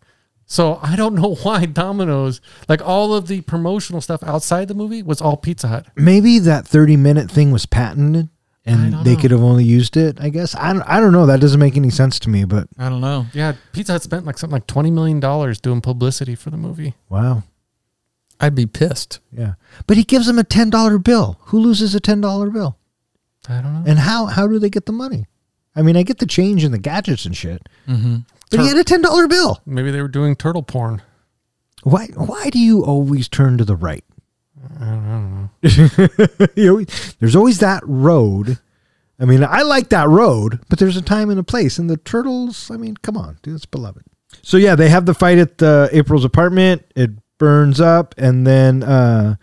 [0.45, 5.03] So I don't know why Domino's, like all of the promotional stuff outside the movie,
[5.03, 5.87] was all Pizza Hut.
[5.97, 8.29] maybe that 30 minute thing was patented
[8.65, 9.21] and they know.
[9.21, 11.75] could have only used it i guess I don't, I don't know that doesn't make
[11.75, 13.25] any sense to me but I don't know.
[13.33, 16.93] Yeah, Pizza Hut spent like something like twenty million dollars doing publicity for the movie.
[17.09, 17.43] wow
[18.39, 19.19] I'd be pissed.
[19.31, 19.53] yeah
[19.87, 22.77] but he gives them a $10 bill who loses a $10 bill
[23.49, 23.83] I don't know.
[23.89, 25.25] and how how do they get the money
[25.75, 28.17] i mean i get the change and the gadgets and shit Mm-hmm.
[28.49, 31.01] but he had a $10 bill Maybe they were doing turtle porn.
[31.83, 34.03] why why do you always turn to the right
[34.79, 35.97] I don't, I don't
[36.39, 36.47] know.
[36.55, 36.85] you know,
[37.19, 38.59] there's always that road.
[39.19, 41.77] I mean i like that road but there's a time and a place.
[41.77, 44.03] And the turtles i mean come on dude it's beloved.
[44.41, 46.83] So yeah they have the fight at uh, april's apartment.
[46.95, 49.35] It burns up and then uh,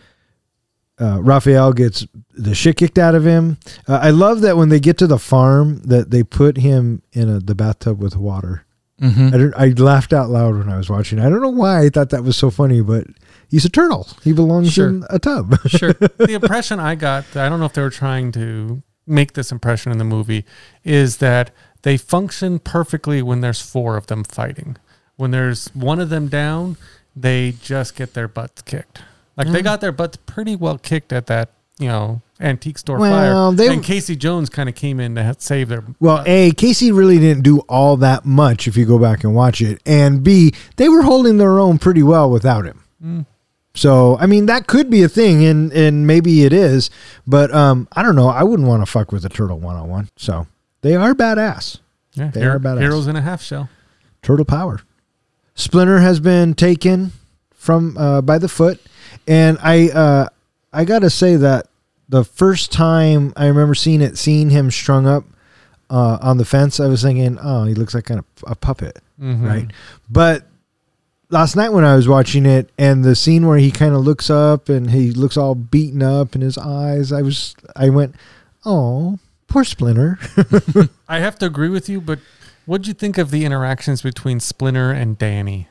[0.98, 3.58] uh, raphael gets the shit kicked out of him.
[3.88, 7.28] Uh, i love that when they get to the farm that they put him in
[7.28, 8.64] a, the bathtub with water.
[9.00, 9.28] Mm-hmm.
[9.28, 11.20] I, don't, I laughed out loud when i was watching.
[11.20, 13.06] I don't know why i thought that was so funny but
[13.50, 14.88] he's a turtle he belongs Sure.
[14.88, 15.92] in a tub Sure.
[16.18, 19.90] the impression I got, I don't know if they were trying to make this impression
[19.92, 20.44] in the movie,
[20.84, 21.50] is that
[21.82, 24.76] they function perfectly when there's four of them fighting.
[25.16, 26.76] When there's one of them down,
[27.16, 29.02] they just get their butts kicked.
[29.36, 33.50] Like they got their butts pretty well kicked at that, you know, antique store Well,
[33.50, 33.56] fire.
[33.56, 35.82] they- and Casey Jones kind of came in to save their.
[35.98, 39.60] Well, A, Casey really didn't do all that much if you go back and watch
[39.62, 39.80] it.
[39.86, 42.84] And B, they were holding their own pretty well without him.
[43.04, 43.26] Mm.
[43.74, 46.90] So, I mean, that could be a thing, and, and maybe it is.
[47.26, 48.28] But um, I don't know.
[48.28, 50.08] I wouldn't want to fuck with a turtle one on one.
[50.16, 50.46] So,
[50.82, 51.78] they are badass.
[52.14, 52.80] Yeah, They hero- are badass.
[52.80, 53.68] heroes in a half shell.
[54.22, 54.80] Turtle power.
[55.54, 57.12] Splinter has been taken
[57.54, 58.80] from uh, by the foot,
[59.28, 60.26] and I uh,
[60.72, 61.66] I gotta say that
[62.08, 65.24] the first time I remember seeing it, seeing him strung up
[65.90, 68.98] uh, on the fence, I was thinking, oh, he looks like kind of a puppet,
[69.20, 69.46] Mhm.
[69.46, 69.70] right?
[70.10, 70.46] But
[71.30, 74.28] last night when I was watching it, and the scene where he kind of looks
[74.30, 78.14] up and he looks all beaten up in his eyes, I was I went,
[78.64, 80.18] oh, poor Splinter.
[81.08, 82.18] I have to agree with you, but
[82.66, 85.68] what'd you think of the interactions between Splinter and Danny?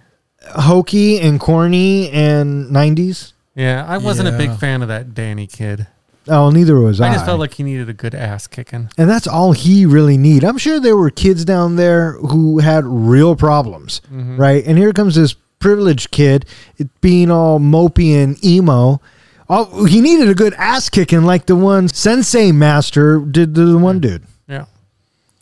[0.51, 3.33] Hokey and corny and nineties.
[3.55, 5.87] Yeah, I wasn't a big fan of that Danny kid.
[6.27, 7.09] Oh, neither was I.
[7.09, 8.89] I just felt like he needed a good ass kicking.
[8.97, 10.43] and that's all he really need.
[10.45, 14.37] I'm sure there were kids down there who had real problems, Mhm.
[14.37, 14.63] right?
[14.65, 16.45] And here comes this privileged kid,
[16.77, 19.01] it being all mopey and emo.
[19.49, 23.77] Oh, he needed a good ass kicking, like the one Sensei Master did to the
[23.77, 24.23] one dude.
[24.47, 24.65] Yeah.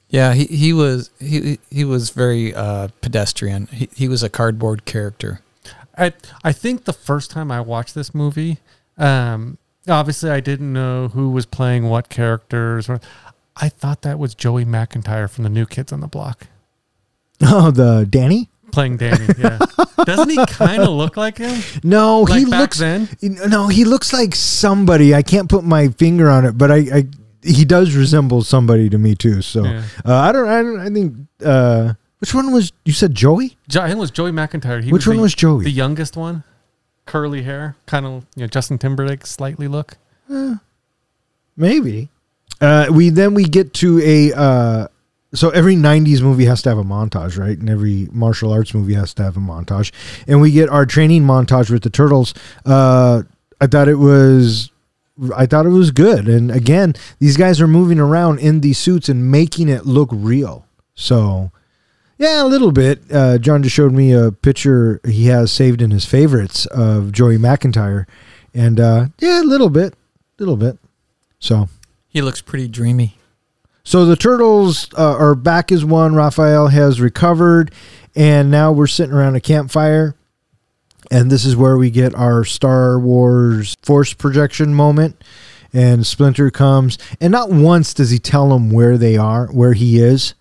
[0.09, 3.67] Yeah, he, he was he he was very uh, pedestrian.
[3.67, 5.41] He he was a cardboard character.
[5.97, 8.59] I I think the first time I watched this movie,
[8.97, 12.87] um, obviously I didn't know who was playing what characters.
[12.87, 13.01] Or,
[13.57, 16.47] I thought that was Joey McIntyre from the New Kids on the Block
[17.41, 18.49] Oh, the Danny?
[18.71, 19.25] Playing Danny.
[19.37, 19.57] Yeah,
[20.05, 21.61] doesn't he kind of look like him?
[21.83, 22.77] No, Like he looks.
[22.79, 23.07] then?
[23.21, 25.13] No, he looks like somebody.
[25.15, 27.07] I can't put my finger on it, but I, I
[27.43, 29.41] he does resemble somebody to me too.
[29.41, 29.83] So Yeah.
[30.05, 30.47] uh, I don't.
[30.47, 30.79] I don't.
[30.79, 31.15] I think.
[31.43, 33.57] Uh, which one was you said Joey?
[33.69, 34.83] Jo- I think it was Joey McIntyre.
[34.83, 35.63] He Which was one the, was Joey?
[35.65, 36.43] The youngest one.
[37.05, 39.97] curly hair, kind of you know Justin Timberlake slightly look.
[41.55, 42.09] Maybe.
[42.59, 44.87] Uh, we then we get to a uh,
[45.33, 47.57] so every '90s movie has to have a montage, right?
[47.57, 49.91] And every martial arts movie has to have a montage,
[50.27, 52.33] and we get our training montage with the turtles.
[52.65, 53.23] Uh,
[53.59, 54.71] I thought it was.
[55.35, 59.09] I thought it was good, and again, these guys are moving around in these suits
[59.09, 60.67] and making it look real.
[60.93, 61.51] So,
[62.19, 63.01] yeah, a little bit.
[63.11, 67.37] Uh, John just showed me a picture he has saved in his favorites of Joey
[67.37, 68.05] McIntyre,
[68.53, 69.97] and uh, yeah, a little bit, a
[70.37, 70.77] little bit.
[71.39, 71.67] So,
[72.07, 73.16] He looks pretty dreamy.
[73.87, 76.13] So the turtles uh, are back as one.
[76.13, 77.71] Raphael has recovered,
[78.17, 80.13] and now we're sitting around a campfire.
[81.09, 85.23] And this is where we get our Star Wars force projection moment.
[85.71, 89.99] And Splinter comes, and not once does he tell them where they are, where he
[89.99, 90.33] is.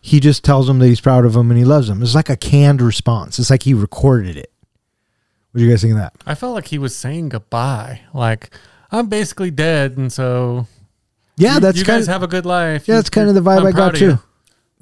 [0.00, 2.02] He just tells them that he's proud of them and he loves them.
[2.02, 3.38] It's like a canned response.
[3.38, 4.52] It's like he recorded it.
[5.52, 6.14] What do you guys think of that?
[6.26, 8.00] I felt like he was saying goodbye.
[8.12, 8.50] Like
[8.90, 10.66] I'm basically dead, and so
[11.36, 12.86] Yeah, you, that's you kind guys of have a good life.
[12.86, 14.18] yeah, that's kind of the vibe I'm I got too.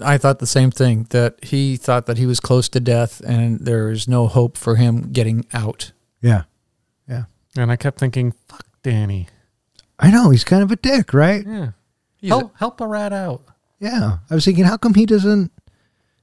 [0.02, 3.60] I thought the same thing that he thought that he was close to death and
[3.60, 5.92] there is no hope for him getting out.
[6.22, 6.44] Yeah,
[7.08, 7.24] Yeah.
[7.56, 9.28] And I kept thinking, "Fuck Danny."
[9.98, 11.44] I know he's kind of a dick, right?
[11.46, 11.70] Yeah,
[12.16, 13.42] He's help help a rat out.
[13.78, 15.52] Yeah, I was thinking, how come he doesn't?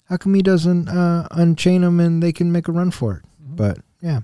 [0.05, 3.23] How come he doesn't uh, unchain them and they can make a run for it?
[3.39, 4.21] But yeah,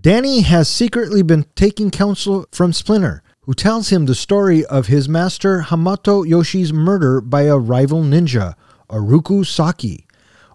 [0.00, 5.08] Danny has secretly been taking counsel from Splinter, who tells him the story of his
[5.08, 8.54] master Hamato Yoshi's murder by a rival ninja,
[8.88, 10.06] Oroku Saki,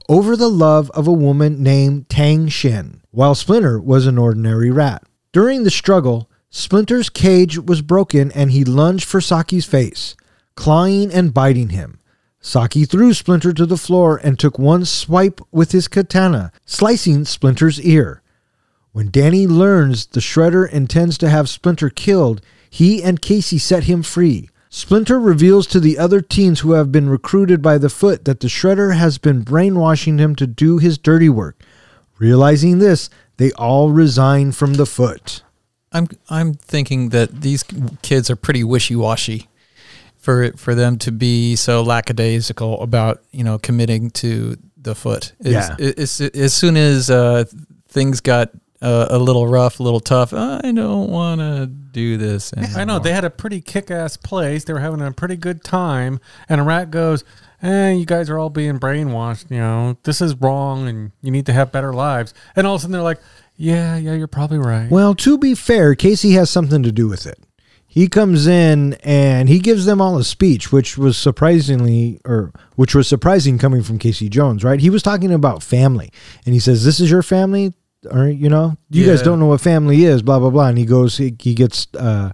[0.07, 5.03] over the love of a woman named Tang Shen, while Splinter was an ordinary rat.
[5.33, 10.15] During the struggle, Splinter's cage was broken and he lunged for Saki's face,
[10.55, 11.99] clawing and biting him.
[12.39, 17.81] Saki threw Splinter to the floor and took one swipe with his katana, slicing Splinter's
[17.81, 18.21] ear.
[18.93, 24.03] When Danny learns the Shredder intends to have Splinter killed, he and Casey set him
[24.03, 24.49] free.
[24.69, 28.47] Splinter reveals to the other teens who have been recruited by the Foot that the
[28.47, 31.63] Shredder has been brainwashing him to do his dirty work.
[32.19, 35.43] Realizing this, they all resign from the Foot.
[35.91, 37.63] I'm I'm thinking that these
[38.01, 39.47] kids are pretty wishy-washy
[40.17, 45.33] for for them to be so lackadaisical about, you know, committing to the foot.
[45.43, 45.75] As, Yeah.
[45.79, 47.45] As, as soon as uh,
[47.87, 48.51] things got
[48.81, 52.53] uh, a little rough, a little tough, I don't want to do this.
[52.75, 54.63] I know they had a pretty kick-ass place.
[54.63, 57.23] They were having a pretty good time, and a rat goes,
[57.61, 59.49] "Eh, you guys are all being brainwashed.
[59.49, 62.79] You know, this is wrong, and you need to have better lives." And all of
[62.79, 63.19] a sudden, they're like,
[63.55, 67.25] "Yeah, yeah, you're probably right." Well, to be fair, Casey has something to do with
[67.25, 67.39] it.
[67.87, 72.93] He comes in and he gives them all a speech, which was surprisingly, or which
[72.93, 74.79] was surprising coming from Casey Jones, right?
[74.79, 76.11] He was talking about family,
[76.45, 77.73] and he says, "This is your family,
[78.11, 80.85] or you know, you guys don't know what family is." Blah blah blah, and he
[80.85, 82.31] goes, he, he gets, uh,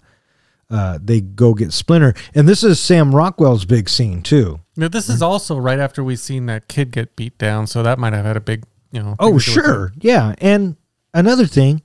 [0.70, 4.60] uh, they go get Splinter, and this is Sam Rockwell's big scene too.
[4.76, 8.00] Now, this is also right after we've seen that kid get beat down, so that
[8.00, 9.16] might have had a big, you know.
[9.20, 9.94] Oh, thing to do with sure.
[10.00, 10.36] Yeah.
[10.40, 10.78] And
[11.14, 11.82] another thing,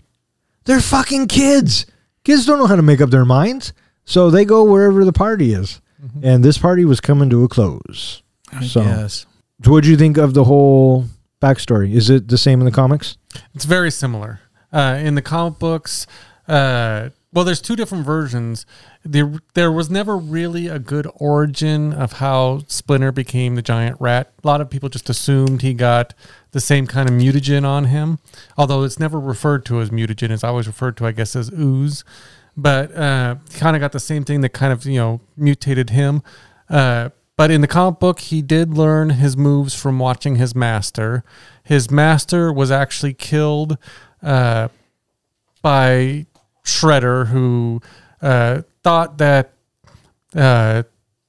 [0.65, 1.85] they're fucking kids.
[2.25, 3.73] Kids don't know how to make up their minds.
[4.05, 5.83] So they go wherever the party is.
[6.23, 8.23] And this party was coming to a close.
[8.53, 9.27] I so- guess.
[9.65, 11.07] So what do you think of the whole
[11.41, 11.95] backstory?
[11.95, 13.17] Is it the same in the comics?
[13.55, 14.41] It's very similar.
[14.73, 16.07] Uh, in the comic books,
[16.47, 18.65] uh, well, there's two different versions.
[19.05, 24.33] There, there was never really a good origin of how Splinter became the giant rat.
[24.43, 26.15] A lot of people just assumed he got
[26.53, 28.19] the same kind of mutagen on him,
[28.57, 30.31] although it's never referred to as mutagen.
[30.31, 32.03] It's always referred to, I guess, as ooze.
[32.57, 36.23] But uh, kind of got the same thing that kind of you know mutated him.
[36.69, 41.23] Uh, but in the comic book, he did learn his moves from watching his master.
[41.63, 43.79] His master was actually killed
[44.21, 44.69] uh,
[45.63, 46.27] by
[46.65, 47.81] Shredder, who
[48.21, 49.53] uh, thought that
[50.35, 50.83] uh,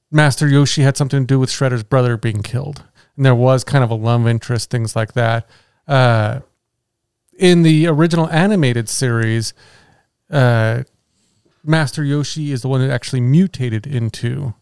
[0.09, 2.83] Master Yoshi had something to do with Shredder's brother being killed.
[3.15, 5.47] And there was kind of a love interest, things like that.
[5.87, 6.39] Uh,
[7.37, 9.53] in the original animated series,
[10.31, 10.85] uh,
[11.63, 14.55] Master Yoshi is the one that actually mutated into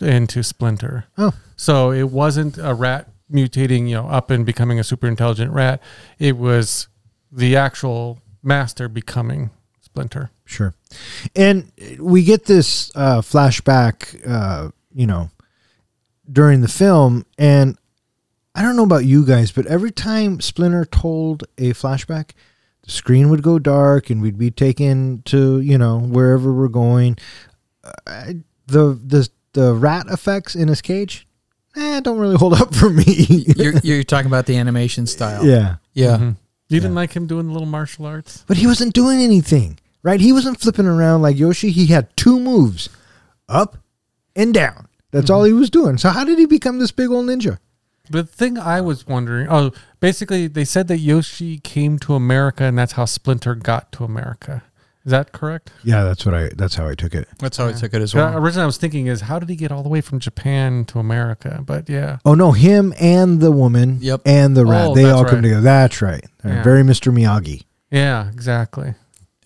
[0.00, 1.06] into Splinter.
[1.16, 1.32] Oh.
[1.56, 5.82] So it wasn't a rat mutating, you know, up and becoming a super intelligent rat.
[6.18, 6.88] It was
[7.30, 10.30] the actual master becoming Splinter.
[10.44, 10.74] Sure.
[11.36, 15.30] And we get this uh, flashback, uh, you know,
[16.30, 17.26] during the film.
[17.36, 17.76] And
[18.54, 22.30] I don't know about you guys, but every time Splinter told a flashback,
[22.82, 27.18] the screen would go dark and we'd be taken to, you know, wherever we're going.
[28.06, 28.32] Uh,
[28.66, 29.28] the, the,
[29.58, 31.26] the rat effects in his cage,
[31.76, 33.04] eh, don't really hold up for me.
[33.56, 35.44] You're, you're talking about the animation style.
[35.44, 35.76] yeah.
[35.94, 36.16] Yeah.
[36.18, 36.36] Mhm.
[36.68, 36.96] You didn't Yeah.
[37.02, 38.44] like him doing the little martial arts?
[38.46, 40.20] But he wasn't doing anything, right?
[40.20, 41.70] He wasn't flipping around like Yoshi.
[41.70, 42.88] He had two moves
[43.48, 43.78] up
[44.36, 44.86] and down.
[45.10, 45.96] That's all he was doing.
[45.98, 47.58] So, how did he become this big old ninja?
[48.10, 52.78] The thing I was wondering, oh, basically they said that Yoshi came to America and
[52.78, 54.62] that's how Splinter got to America.
[55.08, 55.70] Is that correct?
[55.84, 56.50] Yeah, that's what I.
[56.54, 57.26] That's how I took it.
[57.38, 58.36] That's how I took it as well.
[58.36, 60.98] originally I was thinking is how did he get all the way from Japan to
[60.98, 61.62] America?
[61.64, 64.20] But yeah, Oh no, him and the woman, Yep.
[64.26, 65.40] and the rat, Oh, they that's all come right.
[65.42, 65.60] together.
[65.62, 66.24] That's right.
[66.44, 66.62] Yeah.
[66.62, 67.10] Very Mr.
[67.10, 67.64] Miyagi.
[67.90, 68.94] yeah, exactly.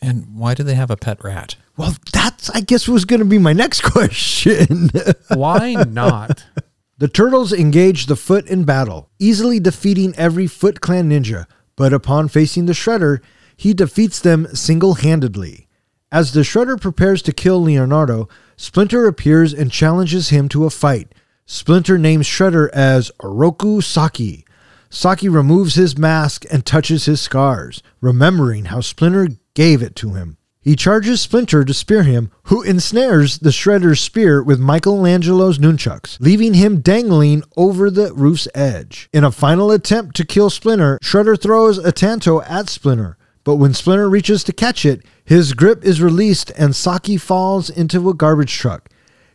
[0.01, 1.55] And why do they have a pet rat?
[1.77, 4.91] Well, that's I guess was going to be my next question.
[5.29, 6.45] Why not?
[6.99, 11.47] the turtles engage the Foot in battle, easily defeating every Foot Clan ninja.
[11.77, 13.21] But upon facing the Shredder,
[13.63, 15.69] he defeats them single-handedly.
[16.11, 21.15] As the Shredder prepares to kill Leonardo, Splinter appears and challenges him to a fight.
[21.47, 24.45] Splinter names Shredder as Oroku Saki.
[24.91, 30.39] Saki removes his mask and touches his scars, remembering how Splinter gave it to him.
[30.61, 36.55] He charges Splinter to spear him, who ensnares the Shredder's spear with Michelangelo's nunchucks, leaving
[36.55, 39.09] him dangling over the roof's edge.
[39.13, 43.74] In a final attempt to kill Splinter, Shredder throws a Tanto at Splinter, but when
[43.74, 48.57] Splinter reaches to catch it, his grip is released and Saki falls into a garbage
[48.57, 48.88] truck.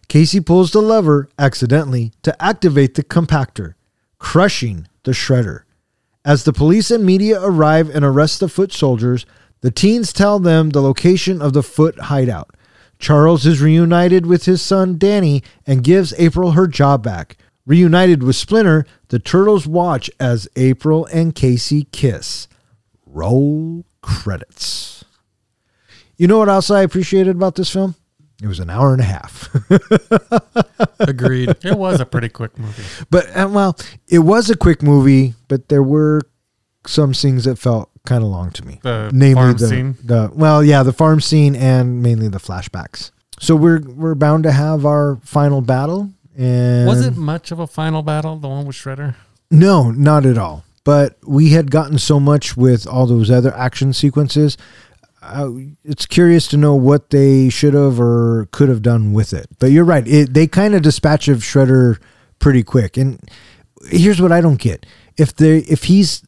[0.08, 3.74] Casey pulls the lever accidentally to activate the compactor,
[4.20, 5.64] crushing the shredder.
[6.24, 9.26] As the police and media arrive and arrest the foot soldiers,
[9.62, 12.52] the teens tell them the location of the foot hideout.
[13.00, 17.38] Charles is reunited with his son Danny and gives April her job back.
[17.66, 22.48] Reunited with Splinter, the turtles watch as April and Casey kiss.
[23.06, 25.04] Roll credits.
[26.18, 27.96] You know what else I appreciated about this film?
[28.42, 29.50] It was an hour and a half.
[31.00, 31.50] Agreed.
[31.64, 32.84] It was a pretty quick movie.
[33.10, 33.78] But uh, well,
[34.08, 36.22] it was a quick movie, but there were
[36.86, 38.80] some scenes that felt kind of long to me.
[38.84, 39.98] The Namely farm the, scene.
[40.04, 43.12] the well, yeah, the farm scene and mainly the flashbacks.
[43.40, 46.12] So we're we're bound to have our final battle.
[46.38, 49.16] And Was it much of a final battle, the one with Shredder?
[49.50, 50.64] No, not at all.
[50.88, 54.56] But we had gotten so much with all those other action sequences.
[55.22, 55.50] Uh,
[55.84, 59.48] it's curious to know what they should have or could have done with it.
[59.60, 62.02] But you're right; it, they kind of dispatch of Shredder
[62.40, 62.96] pretty quick.
[62.96, 63.20] And
[63.90, 64.86] here's what I don't get:
[65.18, 66.24] if they if he's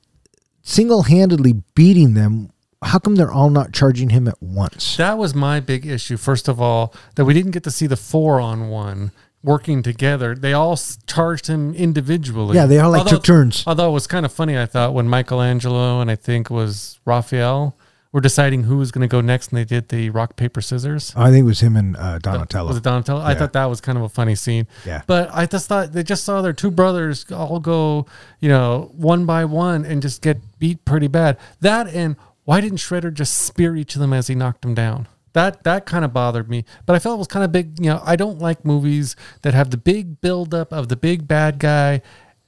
[0.61, 2.51] single handedly beating them,
[2.83, 4.97] how come they're all not charging him at once?
[4.97, 6.17] That was my big issue.
[6.17, 9.13] First of all, that we didn't get to see the four on one
[9.43, 10.35] working together.
[10.35, 10.77] They all
[11.07, 12.55] charged him individually.
[12.55, 13.63] Yeah, they all like took turns.
[13.65, 17.75] Although it was kind of funny, I thought when Michelangelo and I think was Raphael
[18.11, 21.13] were deciding who was going to go next, and they did the rock paper scissors.
[21.15, 22.69] I think it was him and uh, Donatello.
[22.69, 23.21] Was it Donatello?
[23.21, 24.67] I thought that was kind of a funny scene.
[24.85, 25.03] Yeah.
[25.05, 28.07] But I just thought they just saw their two brothers all go,
[28.39, 31.37] you know, one by one and just get beat pretty bad.
[31.61, 32.15] That and
[32.45, 35.07] why didn't Shredder just spear each of them as he knocked them down?
[35.33, 36.65] That that kind of bothered me.
[36.85, 37.79] But I felt it was kind of big.
[37.79, 41.59] You know, I don't like movies that have the big buildup of the big bad
[41.59, 42.01] guy,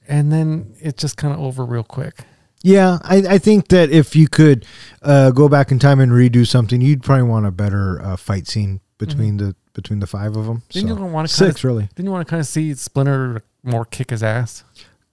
[0.08, 2.24] and then it's just kind of over real quick.
[2.64, 4.64] Yeah, I, I think that if you could
[5.02, 8.46] uh, go back in time and redo something, you'd probably want a better uh, fight
[8.46, 10.62] scene between the between the five of them.
[10.68, 13.42] Didn't So, you want to six really, Didn't you want to kind of see Splinter
[13.64, 14.64] more kick his ass?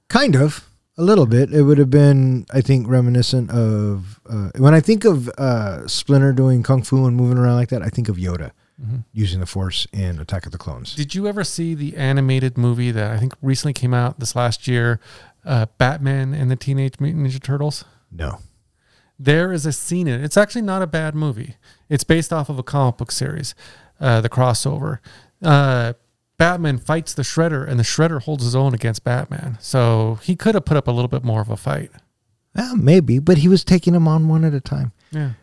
[0.09, 0.68] kind of
[0.99, 1.51] a little bit.
[1.53, 6.33] It would have been, I think, reminiscent of uh, when I think of uh, Splinter
[6.33, 7.81] doing kung fu and moving around like that.
[7.81, 8.51] I think of Yoda
[9.11, 10.95] using the Force in Attack of the Clones.
[10.95, 14.67] Did you ever see the animated movie that I think recently came out this last
[14.69, 15.01] year,
[15.43, 17.83] uh, Batman and the Teenage Mutant Ninja Turtles?
[18.11, 18.39] No,
[19.19, 20.23] There is a scene in it.
[20.23, 21.55] It's actually not a bad movie.
[21.89, 23.53] It's based off of a comic book series,
[23.99, 24.99] uh, the crossover.
[26.39, 29.57] Batman fights the Shredder, and the Shredder holds his own against Batman.
[29.61, 31.91] So he could have put up a little bit more of a fight.
[32.55, 34.91] well, maybe, but he was taking him on one at a time.
[35.11, 35.33] Yeah.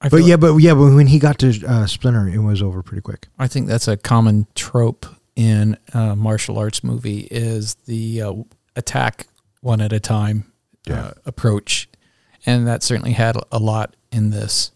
[0.00, 2.60] I But feel- yeah, but yeah, but when he got to uh, Splinter, it was
[2.62, 3.28] over pretty quick.
[3.38, 8.32] I think that's a common trope in a martial arts movie is the uh,
[8.74, 9.26] attack
[9.60, 10.50] one at a time
[10.86, 11.00] Yeah.
[11.06, 11.88] uh, approach,
[12.46, 14.70] and that certainly had a lot in this,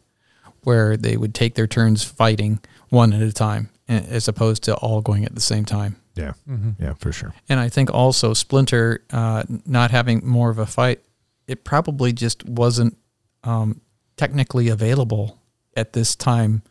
[0.62, 2.60] where they would take their turns fighting
[2.90, 5.96] one at a time, a- as opposed to all going at the same time.
[6.14, 6.82] Yeah, Mm-hmm.
[6.82, 7.32] yeah, for sure.
[7.48, 11.00] And I think also Splinter uh, not having more of a fight,
[11.46, 12.96] it probably just wasn't
[13.44, 13.80] um,
[14.16, 15.38] technically available
[15.76, 16.62] at this time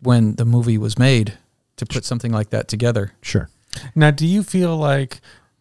[0.00, 1.34] when the movie was made
[1.76, 3.12] to put something like that together.
[3.22, 3.48] Sure.
[3.94, 5.20] Now, do you feel like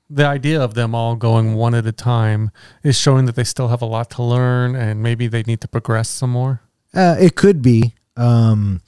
[0.09, 2.51] the idea of them all going one at a time
[2.83, 5.67] is showing that they still have a lot to learn and maybe they need to
[5.67, 6.61] progress some more?
[6.93, 7.95] Uh, it could be.
[8.15, 8.81] Um,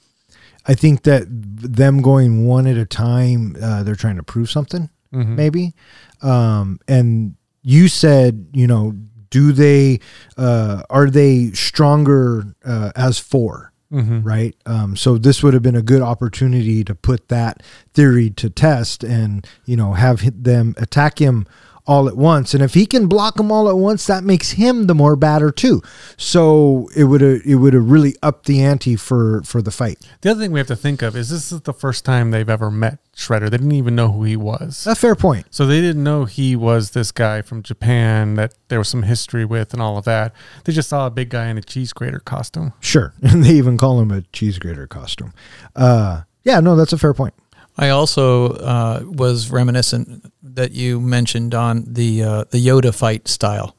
[0.68, 4.90] I think that them going one at a time, uh, they're trying to prove something,
[5.14, 5.34] Mhm.
[5.36, 5.74] maybe.
[6.22, 8.94] Um, and you said, you know,
[9.30, 10.00] do they
[10.36, 14.20] uh, are they stronger uh, as 4 Mm-hmm.
[14.22, 14.54] right?
[14.66, 17.62] Um, so this would have been a good opportunity to put that
[17.94, 21.46] theory to test, and you know have them attack him
[21.88, 22.52] all at once.
[22.52, 25.50] And if he can block them all at once, that makes him the more batter
[25.50, 25.82] too.
[26.18, 29.98] So it would have it would have really upped the ante for for the fight.
[30.20, 32.48] The other thing we have to think of is this is the first time they've
[32.48, 33.50] ever met Shredder.
[33.50, 34.86] They didn't even know who he was.
[34.86, 35.46] A fair point.
[35.50, 39.46] So they didn't know he was this guy from Japan that there was some history
[39.46, 40.34] with and all of that.
[40.64, 42.74] They just saw a big guy in a cheese grater costume.
[42.80, 45.32] Sure, and they even call him a cheese grater costume.
[45.74, 47.34] Uh, yeah, no, that's a fair point.
[47.78, 53.76] I also uh, was reminiscent that you mentioned on the uh, the Yoda fight style,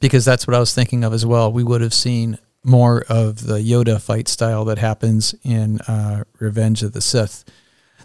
[0.00, 1.52] because that's what I was thinking of as well.
[1.52, 6.82] We would have seen more of the Yoda fight style that happens in uh, Revenge
[6.82, 7.44] of the Sith.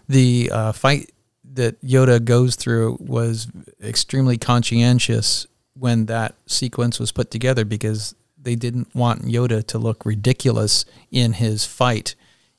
[0.08, 1.10] The uh, fight
[1.54, 3.48] that Yoda goes through was
[3.82, 10.06] extremely conscientious when that sequence was put together because they didn't want Yoda to look
[10.06, 12.14] ridiculous in his fight.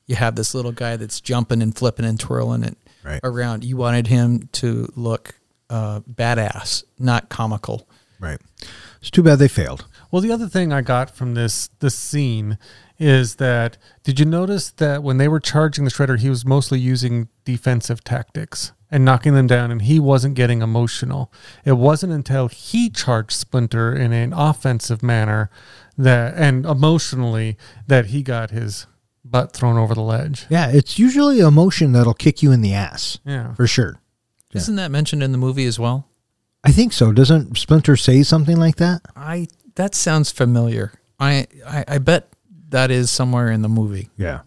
[0.06, 3.20] You have this little guy that's jumping and flipping and twirling it Right.
[3.22, 3.62] around.
[3.64, 5.34] You wanted him to look
[5.70, 7.88] uh, badass, not comical.
[8.18, 8.40] Right.
[9.00, 9.86] It's too bad they failed.
[10.10, 12.58] Well, the other thing I got from this this scene
[12.98, 16.78] is that did you notice that when they were charging the shredder, he was mostly
[16.78, 21.30] using defensive tactics and knocking them down, and he wasn't getting emotional.
[21.64, 25.50] It wasn't until he charged Splinter in an offensive manner
[25.98, 28.86] that and emotionally that he got his
[29.30, 30.46] butt thrown over the ledge.
[30.48, 33.54] Yeah, it's usually emotion that'll kick you in the ass Yeah.
[33.54, 34.00] for sure.
[34.52, 34.60] Yeah.
[34.60, 36.08] Isn't that mentioned in the movie as well?
[36.64, 37.12] I think so.
[37.12, 39.02] Doesn't Splinter say something like that?
[39.14, 40.92] I that sounds familiar.
[41.20, 42.28] I, I I bet
[42.70, 44.08] that is somewhere in the movie.
[44.16, 44.40] Yeah.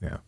[0.00, 0.18] Yeah.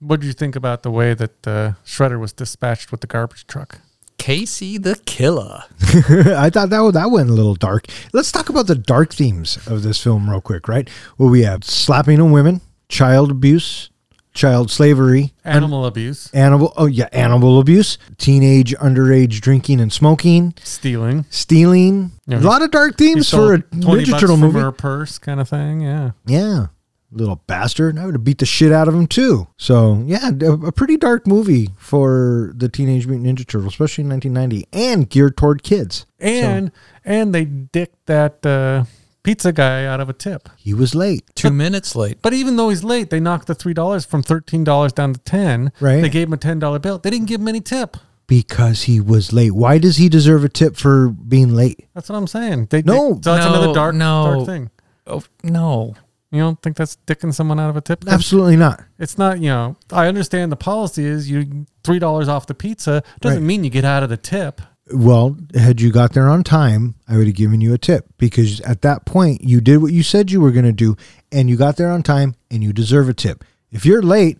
[0.00, 3.46] What do you think about the way that uh, Shredder was dispatched with the garbage
[3.46, 3.80] truck?
[4.18, 5.62] Casey the Killer.
[5.80, 7.86] I thought that that went a little dark.
[8.12, 10.88] Let's talk about the dark themes of this film real quick, right?
[11.16, 12.60] Well, we have slapping of women,
[12.90, 13.88] child abuse,
[14.34, 21.24] child slavery, Animal abuse, animal oh yeah, animal abuse, teenage underage drinking and smoking, stealing.
[21.30, 22.12] stealing.
[22.28, 24.60] A lot of dark themes for a 20 Ninja Turtle movie.
[24.60, 25.80] her purse kind of thing.
[25.80, 26.10] Yeah.
[26.26, 26.66] Yeah.
[27.12, 27.98] Little bastard.
[27.98, 29.48] I would have beat the shit out of him too.
[29.56, 34.10] So, yeah, a, a pretty dark movie for the Teenage Mutant Ninja Turtles, especially in
[34.10, 36.06] 1990, and geared toward kids.
[36.20, 36.70] And
[37.04, 38.84] and they dicked that uh,
[39.22, 40.48] pizza guy out of a tip.
[40.56, 41.24] He was late.
[41.34, 42.18] Two minutes late.
[42.22, 45.20] But even though he's late, they knocked the three dollars from thirteen dollars down to
[45.20, 45.72] ten.
[45.80, 46.00] Right.
[46.00, 46.98] They gave him a ten dollar bill.
[46.98, 47.96] They didn't give him any tip.
[48.26, 49.50] Because he was late.
[49.52, 51.88] Why does he deserve a tip for being late?
[51.94, 52.66] That's what I'm saying.
[52.70, 53.14] They, No.
[53.14, 54.34] they- so that's No, another dark no.
[54.34, 54.70] dark thing.
[55.06, 55.94] Oh no.
[56.32, 58.04] You don't think that's dicking someone out of a tip?
[58.06, 58.84] Absolutely not.
[59.00, 59.40] It's not.
[59.40, 63.44] You know, I understand the policy is you three dollars off the pizza doesn't Right.
[63.46, 64.60] mean you get out of the tip.
[64.92, 68.60] Well, had you got there on time, I would have given you a tip because
[68.62, 70.96] at that point you did what you said you were going to do
[71.30, 73.44] and you got there on time and you deserve a tip.
[73.70, 74.38] If you're late,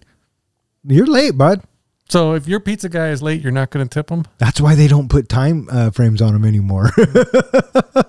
[0.84, 1.62] you're late, bud.
[2.08, 4.24] So if your pizza guy is late, you're not going to tip him.
[4.38, 6.90] That's why they don't put time uh, frames on them anymore.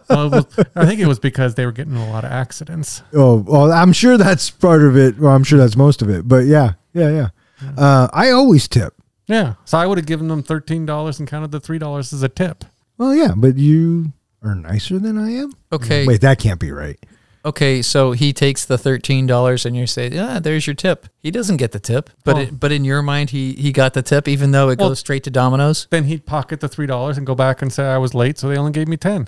[0.09, 3.01] Well, was, I think it was because they were getting a lot of accidents.
[3.13, 5.17] oh, well, I'm sure that's part of it.
[5.17, 6.27] Well, I'm sure that's most of it.
[6.27, 7.29] But yeah, yeah, yeah.
[7.77, 8.93] Uh, I always tip.
[9.31, 9.53] Yeah.
[9.65, 12.29] So I would have given them thirteen dollars and counted the three dollars as a
[12.29, 12.65] tip.
[12.97, 14.13] Well, yeah, but you
[14.43, 15.53] are nicer than I am.
[15.71, 16.05] Okay.
[16.05, 16.99] Wait, that can't be right.
[17.43, 21.31] Okay, so he takes the thirteen dollars, and you say, "Yeah, there's your tip." He
[21.31, 24.03] doesn't get the tip, but Well- it, but in your mind, he he got the
[24.03, 25.87] tip, even though it Well- goes straight to Domino's.
[25.89, 28.47] Then he'd pocket the three dollars and go back and say I was late, so
[28.47, 29.27] they only gave me ten.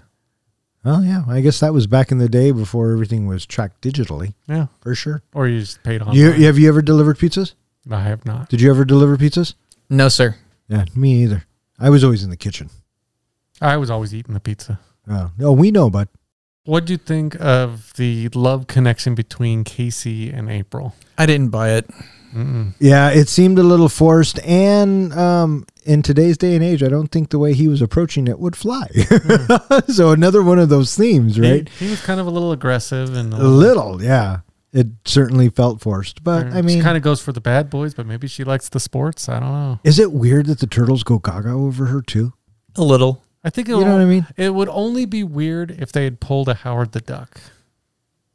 [0.83, 4.33] Well, yeah, I guess that was back in the day before everything was tracked digitally,
[4.49, 4.67] Yeah.
[4.81, 5.23] for sure.
[5.33, 6.13] Or you just paid on.
[6.13, 7.53] You, have you ever delivered pizzas?
[7.89, 8.49] I have not.
[8.49, 9.53] Did you ever deliver pizzas?
[9.89, 10.35] No, sir.
[10.67, 11.45] Yeah, me either.
[11.79, 12.69] I was always in the kitchen.
[13.61, 14.79] I was always eating the pizza.
[15.09, 16.07] Oh, oh we know, bud.
[16.65, 20.95] What do you think of the love connection between Casey and April?
[21.17, 21.89] I didn't buy it.
[22.33, 22.73] Mm-mm.
[22.79, 27.09] Yeah, it seemed a little forced, and um, in today's day and age, I don't
[27.09, 28.87] think the way he was approaching it would fly.
[29.87, 31.69] so another one of those themes, right?
[31.69, 34.39] He, he was kind of a little aggressive and A little, yeah.
[34.73, 38.07] It certainly felt forced, but I mean, kind of goes for the bad boys, but
[38.07, 39.29] maybe she likes the sports.
[39.29, 39.79] I don't know.
[39.83, 42.33] is it weird that the turtles go gaga over her too?
[42.75, 43.23] A little.
[43.43, 44.25] I think it You know what I mean?
[44.35, 47.39] It would only be weird if they had pulled a Howard the Duck.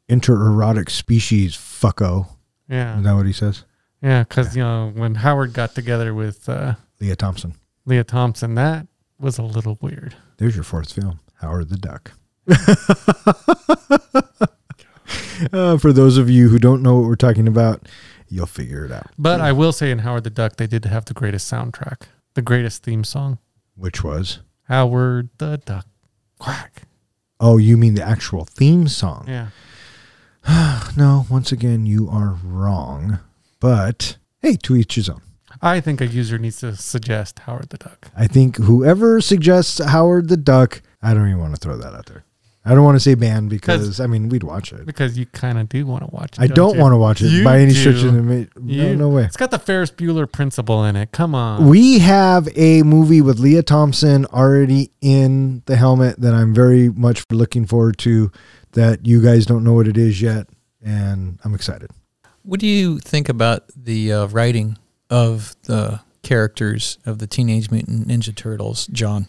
[0.07, 2.27] Intererotic species, fucko.
[2.69, 3.65] Yeah, Is Yeah, that what he says?
[4.01, 7.55] yeah, because you know when Howard got together with uh, Lea Thompson.
[7.85, 8.87] Lea Thompson, that
[9.19, 10.15] was a little weird.
[10.37, 12.13] There's your fourth film, Howard the Duck.
[15.53, 17.87] uh, for those of you who don't know what we're talking about,
[18.27, 19.11] you'll figure it out.
[19.17, 22.03] But I will say in Howard the Duck, they did have the greatest soundtrack,
[22.35, 23.39] the greatest theme song.
[23.75, 25.85] Which was Howard the Duck,
[26.39, 26.83] quack.
[27.39, 29.25] Oh, you mean the actual theme song?
[29.27, 29.47] Yeah.
[30.97, 33.19] No, once again, you are wrong.
[33.59, 35.21] But hey, to each his own.
[35.61, 38.07] I think a user needs to suggest Howard the Duck.
[38.17, 42.05] I think whoever suggests Howard the Duck, I don't even want to throw that out
[42.07, 42.23] there.
[42.65, 44.85] I don't want to say banned because I mean we'd watch it.
[44.85, 46.41] Because you kind of do want to watch it.
[46.41, 46.81] I don't you?
[46.81, 47.79] want to watch it You by any do.
[47.79, 48.33] stretch of the ma-
[48.63, 49.23] You- no, no way.
[49.23, 51.11] It's got the Ferris Bueller principle in it.
[51.11, 51.67] Come on.
[51.69, 57.23] We have a movie with Lea Thompson already in the helmet that I'm very much
[57.31, 58.31] looking forward to.
[58.73, 60.47] That you guys don't know what it is yet,
[60.83, 61.89] and I'm excited.
[62.43, 64.77] What do you think about the uh, writing
[65.09, 69.27] of the characters of the Teenage Mutant Ninja Turtles, John?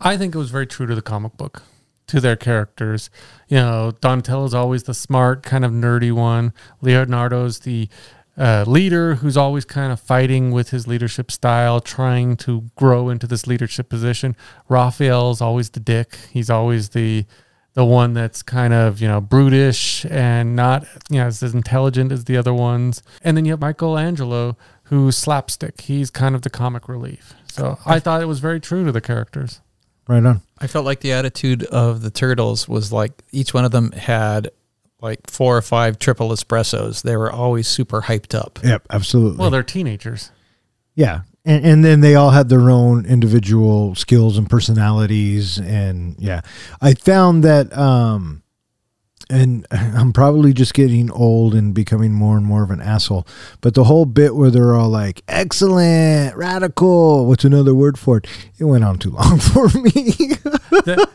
[0.00, 1.62] I think it was very true to the comic book,
[2.10, 3.10] to their characters.
[3.48, 6.52] You know, Donatello's always the smart, kind of nerdy one.
[6.80, 7.88] Leonardo's the
[8.36, 13.26] uh, leader who's always kind of fighting with his leadership style, trying to grow into
[13.26, 14.34] this leadership position.
[14.68, 16.16] Raphael's always the dick.
[16.30, 17.26] He's always the
[17.74, 22.24] the one that's kind of you know brutish and not you know as intelligent as
[22.24, 23.02] the other ones.
[23.22, 25.82] And then you have Michelangelo, who's slapstick.
[25.82, 27.34] He's kind of the comic relief.
[27.52, 29.60] So I thought it was very true to the characters.
[30.10, 30.42] Right on.
[30.58, 34.50] I felt like the attitude of the turtles was like each one of them had
[35.00, 37.02] like four or five triple espressos.
[37.02, 38.58] They were always super hyped up.
[38.64, 39.38] Yep, absolutely.
[39.38, 40.32] Well, they're teenagers.
[40.96, 41.20] Yeah.
[41.44, 45.58] And, and then they all had their own individual skills and personalities.
[45.58, 46.40] And yeah,
[46.82, 48.42] I found that, um,
[49.30, 53.26] and I'm probably just getting old and becoming more and more of an asshole.
[53.60, 58.26] But the whole bit where they're all like, excellent, radical, what's another word for it?
[58.58, 60.34] It went on too long for me.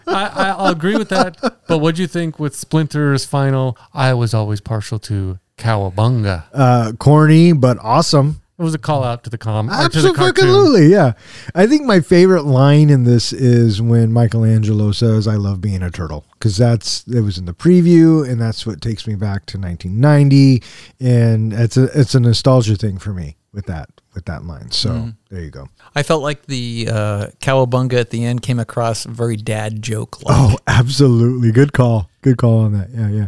[0.07, 1.37] I, I'll agree with that.
[1.67, 3.77] But what do you think with Splinter's final?
[3.93, 6.43] I was always partial to Cowabunga.
[6.53, 8.41] uh, corny, but awesome.
[8.57, 10.13] It was a call out to the com or to the.
[10.17, 11.13] Absolutely, yeah.
[11.53, 15.91] I think my favorite line in this is when Michelangelo says, "I love being a
[15.91, 19.57] turtle," because that's it was in the preview, and that's what takes me back to
[19.57, 20.63] 1990,
[21.01, 24.71] and it's a it's a nostalgia thing for me with that with that line.
[24.71, 25.09] So Mm-hmm.
[25.29, 25.67] there you go.
[25.93, 30.33] I felt like the uh, cowabunga at the end came across very dad joke like.
[30.37, 32.89] Oh, absolutely, good call, good call on that.
[32.91, 33.27] Yeah, yeah.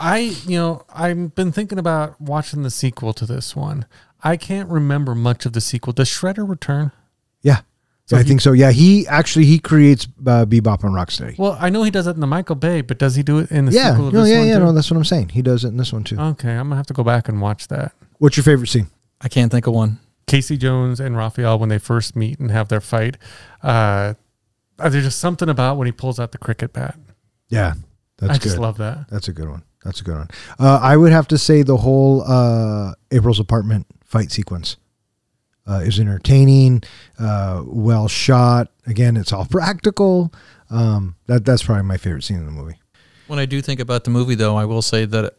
[0.00, 3.84] I, you know, I've been thinking about watching the sequel to this one.
[4.22, 5.92] I can't remember much of the sequel.
[5.92, 6.90] Does Shredder return?
[7.42, 7.60] Yeah,
[8.06, 8.52] So I he- think so.
[8.52, 11.38] Yeah, he actually he creates uh, Bebop and Rocksteady.
[11.38, 13.50] Well, I know he does it in the Michael Bay, but does he do it
[13.52, 14.54] in the yeah, sequel of no, this yeah, one yeah.
[14.58, 14.64] too?
[14.64, 15.28] No, that's what I'm saying.
[15.30, 16.18] He does it in this one too.
[16.18, 17.92] okay, I'm gonna have to go back and watch that.
[18.18, 18.88] What's your favorite scene?
[19.20, 20.00] I can't think of one.
[20.26, 23.16] Casey Jones and Raphael when they first meet and have their fight.
[23.62, 24.14] Uh,
[24.78, 26.98] uh, there's just something about when he pulls out the cricket bat.
[27.48, 27.74] Yeah,
[28.18, 28.42] that's I good.
[28.42, 29.06] just love that.
[29.10, 29.62] That's a good one.
[29.84, 30.28] That's a good one.
[30.58, 34.76] Uh, I would have to say the whole uh, April's apartment fight sequence
[35.66, 36.82] uh, is entertaining,
[37.20, 38.70] uh, well shot.
[38.86, 40.32] Again, it's all practical.
[40.70, 42.76] Um, that that's probably my favorite scene in the movie.
[43.28, 45.34] When I do think about the movie, though, I will say that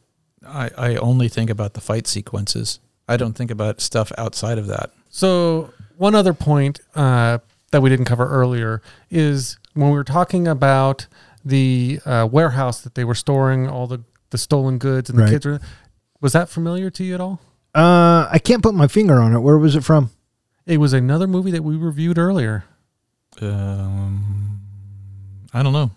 [0.48, 2.80] I, I only think about the fight sequences.
[3.08, 4.92] I don't think about stuff outside of that.
[5.10, 7.40] So one other point uh,
[7.72, 11.08] that we didn't cover earlier is when we were talking about
[11.44, 15.32] the uh, warehouse that they were storing all the, the stolen goods and the Right.
[15.32, 15.60] kids were.
[16.22, 17.42] Was that familiar to you at all?
[17.76, 19.40] Uh, I can't put my finger on it.
[19.40, 20.10] Where was it from?
[20.66, 22.64] It was another movie that we reviewed earlier,
[23.42, 24.62] Um,
[25.54, 25.92] I don't know.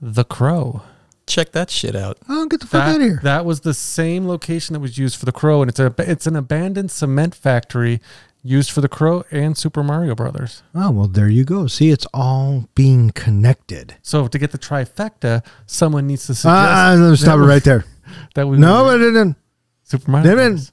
[0.00, 0.82] The Crow.
[1.26, 2.18] Check that shit out.
[2.28, 3.20] Oh, get the fuck That, out of here!
[3.24, 6.26] that was the same location that was used for The Crow, and it's a it's
[6.28, 8.00] an abandoned cement factory
[8.44, 10.62] used for The Crow and Super Mario Brothers.
[10.72, 11.66] Oh well, there you go.
[11.66, 13.96] See, it's all being connected.
[14.02, 17.84] So to get the trifecta, someone needs to suggest Ah, no, stop it right there.
[18.36, 19.36] that we No, I didn't.
[19.82, 20.28] Super Mario.
[20.30, 20.42] Damn it.
[20.50, 20.72] Brothers.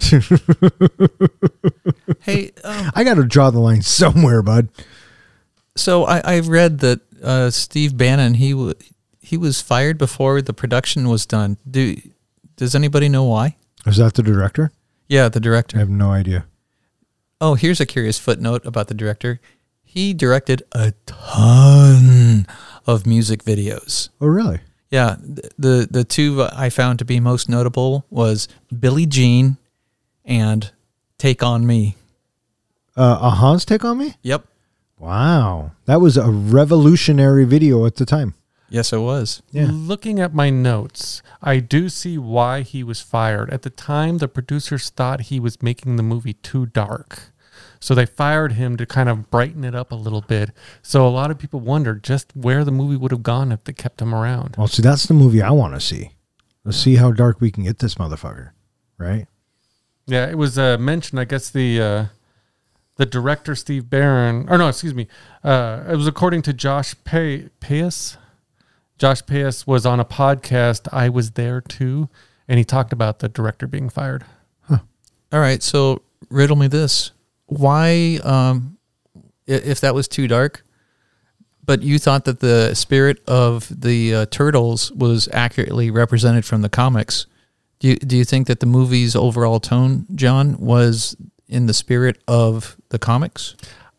[2.20, 4.68] Hey, um, I got to draw the line somewhere, bud.
[5.76, 8.72] so I, I've read that uh, Steve Barron he w-
[9.20, 11.58] he was fired before the production was done.
[11.70, 11.96] Do
[12.56, 13.56] does anybody know why?
[13.86, 14.72] Is that the director?
[15.08, 15.76] Yeah, the director.
[15.76, 16.46] I have no idea.
[17.40, 19.40] Oh, here's a curious footnote about the director.
[19.82, 22.46] He directed a ton
[22.86, 24.08] of music videos.
[24.20, 24.60] Oh, really?
[24.90, 25.16] Yeah,
[25.58, 29.58] the the two I found to be most notable was Billie Jean
[30.24, 30.72] and
[31.18, 31.96] Take on Me.
[32.96, 34.14] Uh, A-ha's take on me?
[34.22, 34.46] Yep.
[34.98, 38.34] Wow, that was a revolutionary video at the time.
[38.68, 39.42] Yes, it was.
[39.50, 39.68] Yeah.
[39.70, 43.50] Looking at my notes, I do see why he was fired.
[43.50, 47.32] At the time, the producers thought he was making the movie too dark.
[47.80, 50.50] So they fired him to kind of brighten it up a little bit.
[50.82, 53.72] So a lot of people wondered just where the movie would have gone if they
[53.72, 54.56] kept him around.
[54.56, 56.12] Well, see, that's the movie I want to see.
[56.64, 58.50] Let's see how dark we can get this motherfucker.
[58.96, 59.26] Right?
[60.06, 61.18] Yeah, it was uh, mentioned.
[61.18, 62.04] I guess the uh,
[62.96, 65.08] the director Steve Barron, or no, excuse me,
[65.42, 68.16] uh, it was according to Josh Pay- Payas.
[68.98, 70.88] Josh Pais was on a podcast.
[70.92, 72.08] I was there too,
[72.46, 74.24] and he talked about the director being fired.
[74.70, 77.10] All right, so riddle me this:
[77.46, 78.78] Why, um,
[79.46, 80.64] if that was too dark,
[81.64, 86.68] but you thought that the spirit of the uh, turtles was accurately represented from the
[86.68, 87.26] comics,
[87.84, 91.14] do you do you think that the movie's overall tone, John, was
[91.46, 93.54] in the spirit of the comics?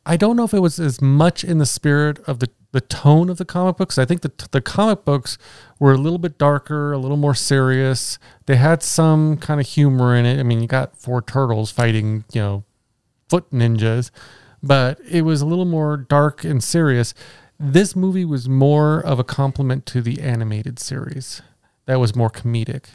[0.07, 3.29] I don't know if it was as much in the spirit of the, the tone
[3.29, 3.99] of the comic books.
[3.99, 5.37] I think the, the comic books
[5.77, 8.17] were a little bit darker, a little more serious.
[8.47, 10.39] They had some kind of humor in it.
[10.39, 12.63] I mean, you got four turtles fighting, you know,
[13.29, 14.09] foot ninjas,
[14.63, 17.13] but it was a little more dark and serious.
[17.59, 21.43] This movie was more of a compliment to the animated series.
[21.85, 22.85] That was more comedic.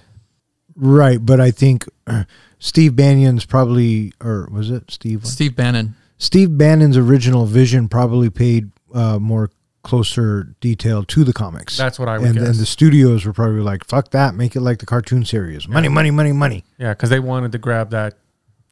[0.77, 2.25] Right, but I think uh,
[2.59, 5.27] Steve Bannon's probably, or was it Steve?
[5.27, 5.95] Steve Bannon.
[6.19, 9.51] Steve Bannon's original vision probably paid uh, more
[9.83, 11.77] closer detail to the comics.
[11.77, 12.49] That's what I would and, guess.
[12.49, 14.35] and the studios were probably like, "Fuck that!
[14.35, 15.67] Make it like the cartoon series.
[15.67, 18.15] Money, money, money, money." Yeah, because they wanted to grab that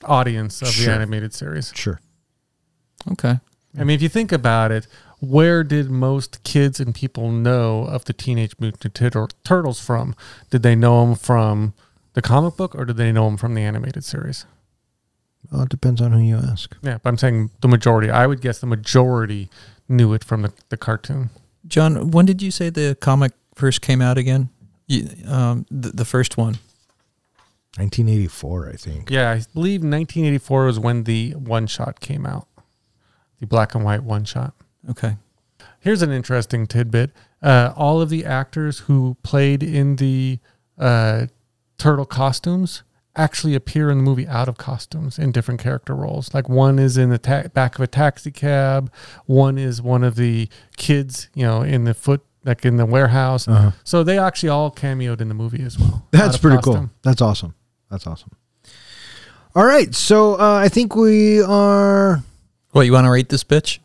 [0.05, 1.73] audience of the animated series.
[1.75, 2.01] Sure.
[3.13, 3.39] Okay.
[3.79, 4.87] I mean, if you think about it,
[5.21, 8.95] where did most kids and people know of the Teenage Mutant
[9.45, 10.15] Turtles from?
[10.51, 11.75] Did they know them from
[12.19, 14.45] the comic book or did they know him from the animated series?
[15.53, 16.77] Well, it depends on who you ask.
[16.83, 18.11] Yeah, but I'm saying the majority.
[18.11, 19.49] I would guess the majority
[19.89, 21.31] knew it from the, the cartoon.
[21.69, 24.49] John, when did you say the comic first came out again?
[24.89, 26.59] You, um, the, the first one.
[27.77, 29.11] 1984, I think.
[29.13, 32.49] Yeah, I believe 1984 was when the one shot came out,
[33.39, 34.55] the black and white one shot.
[34.91, 35.19] Okay.
[35.79, 37.13] Here's an interesting tidbit.
[37.41, 40.41] Uh, all of the actors who played in the
[40.77, 41.27] uh,
[41.79, 42.83] turtle costumes
[43.17, 46.33] actually appear in the movie out of costumes in different character roles.
[46.33, 48.93] Like one is in the ta- back of a taxi cab,
[49.27, 53.49] one is one of the kids, you know, in the foot, like in the warehouse.
[53.49, 53.73] Uh-huh.
[53.83, 56.07] So they actually all cameoed in the movie as well.
[56.13, 56.75] That's pretty costume.
[56.75, 56.91] cool.
[57.03, 57.55] That's awesome.
[57.91, 58.31] That's awesome.
[59.55, 62.23] All right, so uh, I think we are.
[62.71, 63.79] What you want to rate this bitch?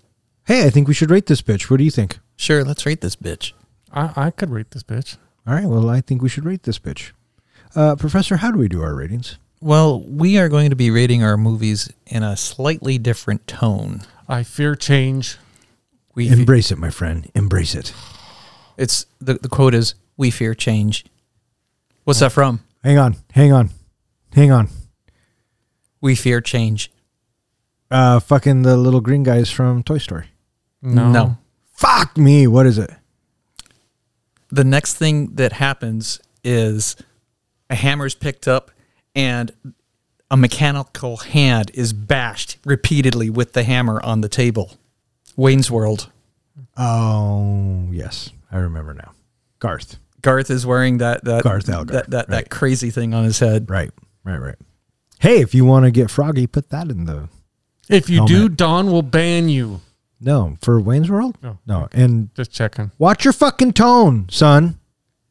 [0.45, 1.69] Hey, I think we should rate this bitch.
[1.69, 2.19] What do you think?
[2.35, 3.53] Sure, let's rate this bitch.
[3.91, 5.17] I, I could rate this bitch.
[5.47, 7.11] All right, well, I think we should rate this bitch.
[7.75, 9.37] Uh, Professor, how do we do our ratings?
[9.61, 14.01] Well, we are going to be rating our movies in a slightly different tone.
[14.27, 15.37] I fear change.
[16.15, 17.29] We Embrace it, my friend.
[17.33, 17.93] Embrace it.
[18.77, 21.05] it's the the quote is "We fear change."
[22.03, 22.59] What's that from?
[22.83, 23.69] Hang on, hang on,
[24.33, 24.69] hang on.
[26.01, 26.91] We fear change.
[27.89, 30.27] Uh, fucking the little green guys from Toy Story.
[30.81, 31.09] No.
[31.11, 31.37] No.
[31.71, 32.45] Fuck me.
[32.47, 32.91] What is it?
[34.49, 36.95] The next thing that happens is
[37.73, 38.69] a hammer is picked up
[39.15, 39.51] and
[40.29, 44.77] a mechanical hand is bashed repeatedly with the hammer on the table.
[45.35, 46.11] Wayne's World.
[46.77, 49.11] Oh, yes, I remember now.
[49.59, 49.97] Garth.
[50.21, 52.43] Garth is wearing that that Garth Algar, that that, right.
[52.45, 53.69] that crazy thing on his head.
[53.69, 53.91] Right,
[54.23, 54.55] right, right.
[55.19, 57.27] Hey, if you want to get froggy, put that in the
[57.89, 59.81] If you do, Don will ban you.
[60.21, 61.37] no for Wayne's World.
[61.41, 61.57] No.
[61.65, 62.91] no, and Just checking.
[62.99, 64.79] watch your fucking tone, son.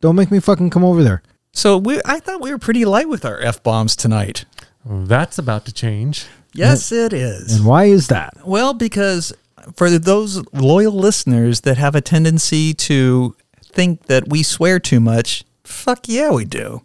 [0.01, 1.22] Don't make me fucking come over there.
[1.53, 4.45] So we I thought we were pretty light with our f bombs tonight.
[4.85, 6.27] That's about to change.
[6.55, 7.57] Yes, it is.
[7.57, 8.35] And why is that?
[8.45, 9.33] Well, because
[9.75, 15.45] for those loyal listeners that have a tendency to think that we swear too much,
[15.65, 16.83] fuck yeah, we do.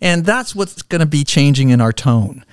[0.00, 2.44] And that's what's going to be changing in our tone.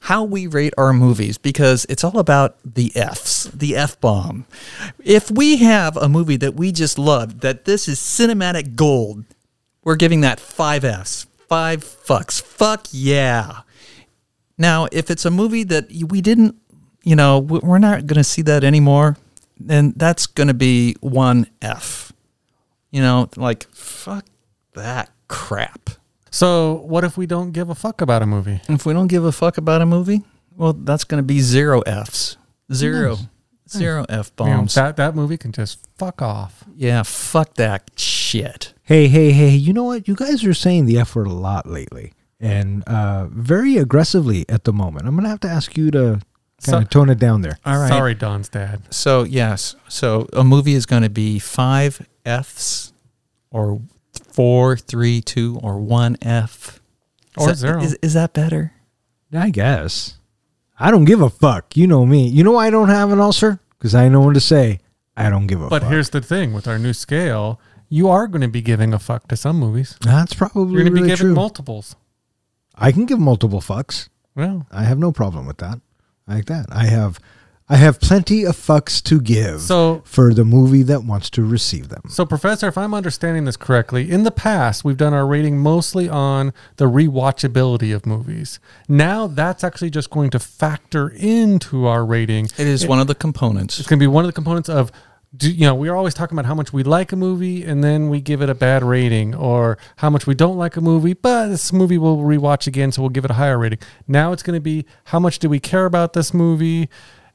[0.00, 4.44] How we rate our movies, because it's all about the F's, the F bomb.
[5.02, 9.24] If we have a movie that we just loved, that this is cinematic gold,
[9.84, 12.40] we're giving that five F's, five fucks.
[12.42, 13.60] Fuck yeah.
[14.58, 16.56] Now, if it's a movie that we didn't,
[17.02, 19.16] you know, we- we're not going to see that anymore,
[19.58, 22.12] then that's going to be one F.
[22.90, 24.24] You know, like, fuck
[24.74, 25.90] that crap.
[26.30, 28.60] So, what if we don't give a fuck about a movie?
[28.68, 30.22] If we don't give a fuck about a movie,
[30.56, 32.36] well, that's going to be zero Fs.
[32.72, 33.18] Zero.
[33.68, 34.74] Zero F You know, bombs.
[34.74, 36.64] that that movie can just fuck off.
[36.76, 38.73] yeah, fuck that shit.
[38.86, 39.48] Hey, hey, hey!
[39.50, 40.06] You know what?
[40.06, 44.64] You guys are saying the F word a lot lately, and uh, very aggressively at
[44.64, 45.06] the moment.
[45.06, 46.22] I'm gonna have to ask you to kind
[46.60, 47.58] So- of tone it down there.
[47.64, 47.88] All right.
[47.88, 48.82] Sorry, Don's dad.
[48.90, 49.74] So, yes.
[49.88, 52.92] So, a movie is going to be five Fs
[53.50, 53.80] or
[54.32, 56.80] four, three, two, or one F.
[57.38, 57.82] Is Or that- zero.
[57.82, 58.72] Is, is that better?
[59.32, 60.18] I guess.
[60.78, 61.76] I don't give a fuck.
[61.76, 62.28] You know me.
[62.28, 63.60] You know why I don't have an ulcer?
[63.78, 64.80] Because I know when to say
[65.16, 65.90] I don't give a But fuck.
[65.90, 67.60] here's the thing: with our new scale,
[67.94, 69.96] you are going to be giving a fuck to some movies.
[70.00, 71.34] that's probably You're going to really be giving true.
[71.34, 71.94] multiples.
[72.74, 74.08] I can give multiple fucks.
[74.34, 75.78] Well, I have no problem with that.
[76.26, 76.66] I like that.
[76.72, 77.20] I have
[77.68, 81.88] I have plenty of fucks to give So for the movie that wants to receive
[81.88, 82.02] them.
[82.08, 86.08] So, Professor, if I'm understanding this correctly, in the past, we've done our rating mostly
[86.08, 88.58] on the rewatchability of movies.
[88.86, 92.46] Now, that's actually just going to factor into our rating.
[92.58, 93.78] It is one of the components.
[93.78, 94.92] It's going to be one of the components of,
[95.36, 98.08] do, you know, we're always talking about how much we like a movie and then
[98.08, 101.48] we give it a bad rating, or how much we don't like a movie, but
[101.48, 103.78] this movie we'll rewatch again, so we'll give it a higher rating.
[104.06, 106.88] Now it's going to be how much do we care about this movie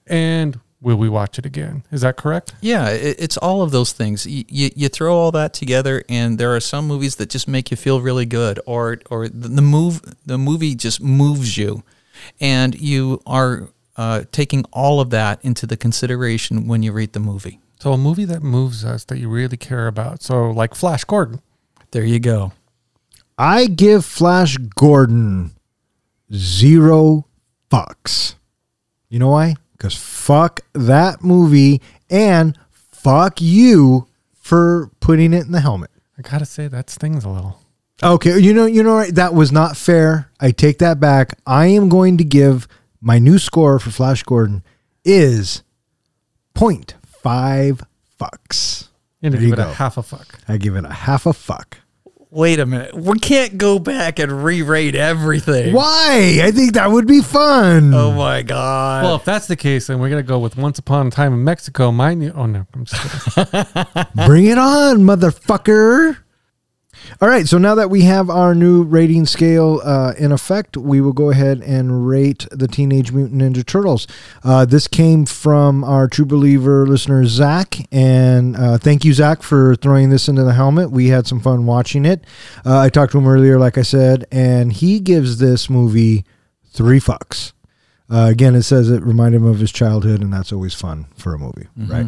[0.07, 1.83] and will we watch it again?
[1.91, 2.53] Is that correct?
[2.61, 4.25] Yeah, it, it's all of those things.
[4.25, 7.71] You, you, you throw all that together, and there are some movies that just make
[7.71, 11.83] you feel really good, or or the, the move the movie just moves you,
[12.39, 17.19] and you are uh, taking all of that into the consideration when you rate the
[17.19, 17.59] movie.
[17.79, 20.21] So, a movie that moves us that you really care about.
[20.21, 21.41] So, like Flash Gordon.
[21.91, 22.51] There you go.
[23.37, 25.51] I give Flash Gordon
[26.33, 27.25] zero
[27.71, 28.35] fucks.
[29.07, 29.55] You know why?
[29.71, 35.89] Because fuck that movie and fuck you for putting it in the helmet.
[36.17, 37.59] I gotta say that stings a little.
[38.03, 39.15] Okay, you know, you know, what?
[39.15, 40.29] that was not fair.
[40.39, 41.37] I take that back.
[41.45, 42.67] I am going to give
[43.01, 44.63] my new score for Flash Gordon
[45.03, 45.63] is
[47.23, 47.81] 0.5
[48.19, 48.87] fucks.
[49.21, 49.69] You know, There you give it go.
[49.69, 50.39] a half a fuck.
[50.47, 51.77] I give it a half a fuck.
[52.31, 52.93] Wait a minute.
[52.95, 55.73] We can't go back and re-rate everything.
[55.73, 56.39] Why?
[56.43, 57.91] I think that would be fun.
[57.93, 59.03] Oh my god.
[59.03, 61.43] Well, if that's the case, then we're gonna go with Once Upon a Time in
[61.43, 61.91] Mexico.
[61.91, 62.31] My new.
[62.35, 63.65] Oh no, I'm just kidding.
[64.27, 66.17] Bring it on, motherfucker.
[67.21, 71.01] All right, so now that we have our new rating scale uh, in effect, we
[71.01, 74.07] will go ahead and rate the Teenage Mutant Ninja Turtles.
[74.41, 77.75] Uh, this came from our True Believer listener, Zach.
[77.91, 80.91] And uh, thank you, Zach, for throwing this into the helmet.
[80.91, 82.23] We had some fun watching it.
[82.65, 86.23] Uh, I talked to him earlier, like I said, and he gives this movie
[86.71, 87.51] three fucks.
[88.09, 91.33] Uh, again, it says it reminded him of his childhood, and that's always fun for
[91.33, 92.05] a movie, right?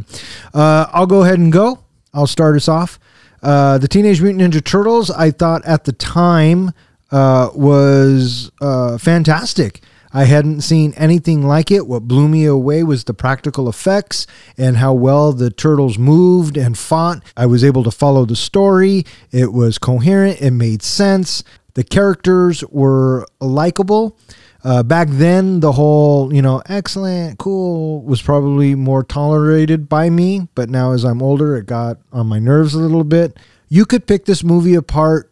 [0.53, 1.79] Uh, I'll go ahead and go.
[2.13, 2.97] I'll start us off.
[3.41, 6.71] Uh, the Teenage Mutant Ninja Turtles, I thought at the time
[7.11, 9.81] uh, was uh, fantastic.
[10.13, 11.87] I hadn't seen anything like it.
[11.87, 14.27] What blew me away was the practical effects
[14.57, 17.23] and how well the turtles moved and fought.
[17.37, 19.05] I was able to follow the story.
[19.31, 21.43] It was coherent, it made sense.
[21.75, 24.17] The characters were likable.
[24.63, 30.47] Uh, back then, the whole, you know, excellent, cool was probably more tolerated by me.
[30.53, 33.37] But now, as I'm older, it got on my nerves a little bit.
[33.69, 35.31] You could pick this movie apart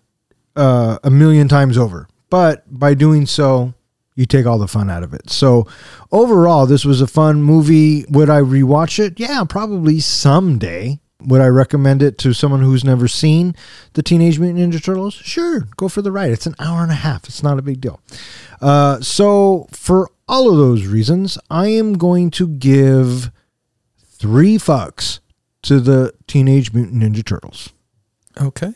[0.56, 2.08] uh, a million times over.
[2.30, 3.74] But by doing so,
[4.16, 5.30] you take all the fun out of it.
[5.30, 5.68] So,
[6.12, 8.06] overall, this was a fun movie.
[8.10, 9.20] Would I rewatch it?
[9.20, 11.00] Yeah, probably someday.
[11.22, 13.54] Would I recommend it to someone who's never seen
[13.94, 15.16] the Teenage Mutant Ninja Turtles?
[15.16, 16.32] Sure, go for the ride.
[16.32, 17.26] It's an hour and a half.
[17.26, 18.00] It's not a big deal.
[18.62, 23.32] Uh, so, for all of those reasons, I am going to give
[24.02, 25.20] three fucks
[25.64, 27.70] to the Teenage Mutant Ninja Turtles.
[28.42, 28.74] okay.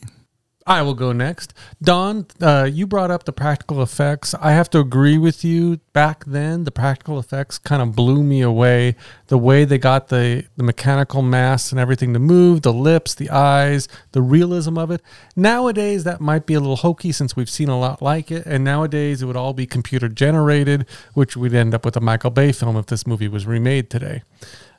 [0.65, 1.53] I will go next.
[1.81, 4.33] Don, uh, you brought up the practical effects.
[4.35, 5.81] I have to agree with you.
[5.91, 8.95] Back then, the practical effects kind of blew me away.
[9.27, 13.29] The way they got the, the mechanical mass and everything to move, the lips, the
[13.29, 15.01] eyes, the realism of it.
[15.35, 18.45] Nowadays, that might be a little hokey since we've seen a lot like it.
[18.45, 22.31] And nowadays, it would all be computer generated, which we'd end up with a Michael
[22.31, 24.23] Bay film if this movie was remade today.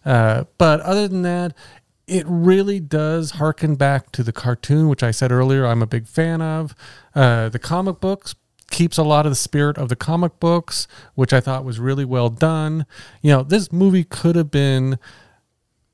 [0.05, 1.55] Uh, but other than that,
[2.07, 6.07] it really does harken back to the cartoon, which I said earlier I'm a big
[6.07, 6.75] fan of.
[7.15, 8.35] Uh, the comic books
[8.71, 12.05] keeps a lot of the spirit of the comic books, which I thought was really
[12.05, 12.87] well done.
[13.23, 14.99] You know, this movie could have been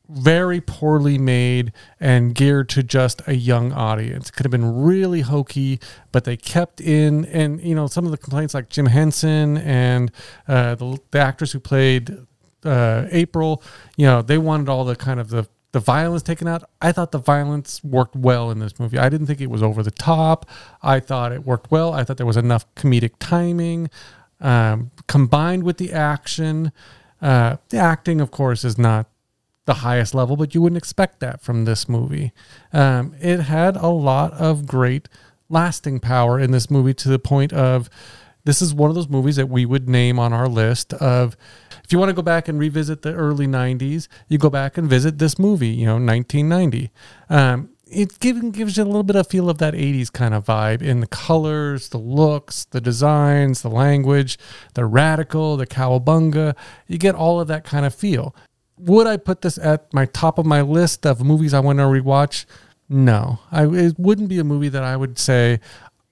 [0.08, 4.30] very poorly made and geared to just a young audience.
[4.32, 5.78] Could have been really hokey,
[6.10, 10.10] but they kept in and you know some of the complaints like Jim Henson and
[10.48, 12.26] uh, the, the actress who played
[12.64, 13.62] uh, April,
[13.96, 16.64] you know, they wanted all the kind of the the violence taken out.
[16.80, 18.98] I thought the violence worked well in this movie.
[18.98, 20.48] I didn't think it was over the top.
[20.82, 21.92] I thought it worked well.
[21.92, 23.90] I thought there was enough comedic timing
[24.40, 26.72] um, combined with the action.
[27.22, 29.06] Uh, the acting, of course, is not
[29.66, 32.32] the highest level, but you wouldn't expect that from this movie.
[32.72, 35.08] Um, it had a lot of great
[35.48, 37.90] lasting power in this movie to the point of
[38.44, 41.36] this is one of those movies that we would name on our list of
[41.90, 44.88] if you want to go back and revisit the early 90s you go back and
[44.88, 46.88] visit this movie you know 1990
[47.28, 50.44] um, it gives, gives you a little bit of feel of that 80s kind of
[50.44, 54.38] vibe in the colors the looks the designs the language
[54.74, 56.54] the radical the cowabunga.
[56.86, 58.36] You get all of that kind of feel.
[58.78, 61.84] Would i put this at my top of my list of movies i want to
[61.84, 62.46] rewatch?
[62.88, 63.40] No.
[63.50, 65.58] I, it wouldn't be a movie that i would say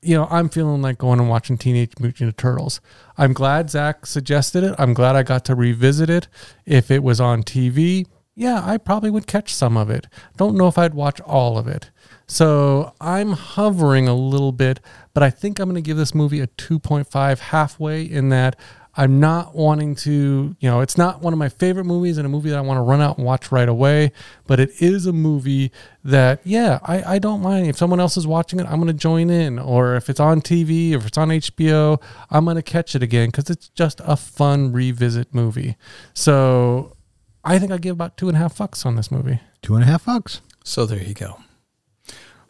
[0.02, 2.80] you know, I'm feeling like going and watching Teenage Mutant Turtles.
[3.16, 4.74] I'm glad Zach suggested it.
[4.78, 6.28] I'm glad I got to revisit it.
[6.64, 10.06] If it was on TV, yeah, I probably would catch some of it.
[10.36, 11.90] Don't know if I'd watch all of it.
[12.28, 14.78] So I'm hovering a little bit,
[15.14, 18.54] but I think I'm going to give this movie a 2.5 halfway in that
[18.98, 22.28] I'm not wanting to, you know, it's not one of my favorite movies and a
[22.28, 24.10] movie that I want to run out and watch right away,
[24.48, 25.70] but it is a movie
[26.02, 27.68] that, yeah, I, I don't mind.
[27.68, 29.60] If someone else is watching it, I'm going to join in.
[29.60, 33.28] Or if it's on TV, if it's on HBO, I'm going to catch it again
[33.28, 35.76] because it's just a fun revisit movie.
[36.12, 36.96] So
[37.44, 39.38] I think I give about two and a half fucks on this movie.
[39.62, 40.40] Two and a half bucks.
[40.64, 41.38] So there you go.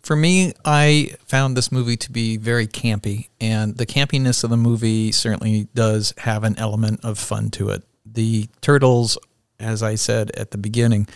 [0.09, 4.57] For me, I found this movie to be very campy, and the campiness of the
[4.57, 7.83] movie certainly does have an element of fun to it.
[8.07, 9.19] The turtles,
[9.61, 11.09] as I said at the beginning,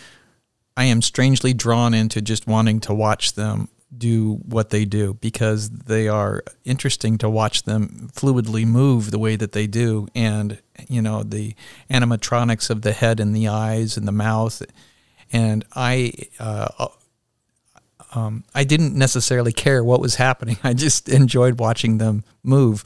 [0.77, 5.71] I am strangely drawn into just wanting to watch them do what they do because
[5.71, 11.01] they are interesting to watch them fluidly move the way that they do and you
[11.01, 11.55] know the
[11.89, 14.63] animatronics of the head and the eyes and the mouth
[15.31, 16.87] and I uh,
[18.15, 20.57] um, I didn't necessarily care what was happening.
[20.63, 22.83] I just enjoyed watching them move.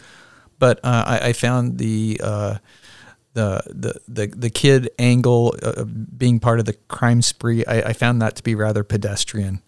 [0.59, 2.57] But uh, I, I, found the, uh,
[3.33, 7.63] the the the the kid angle uh, being part of the crime spree.
[7.65, 9.61] I, I, found that to be rather pedestrian.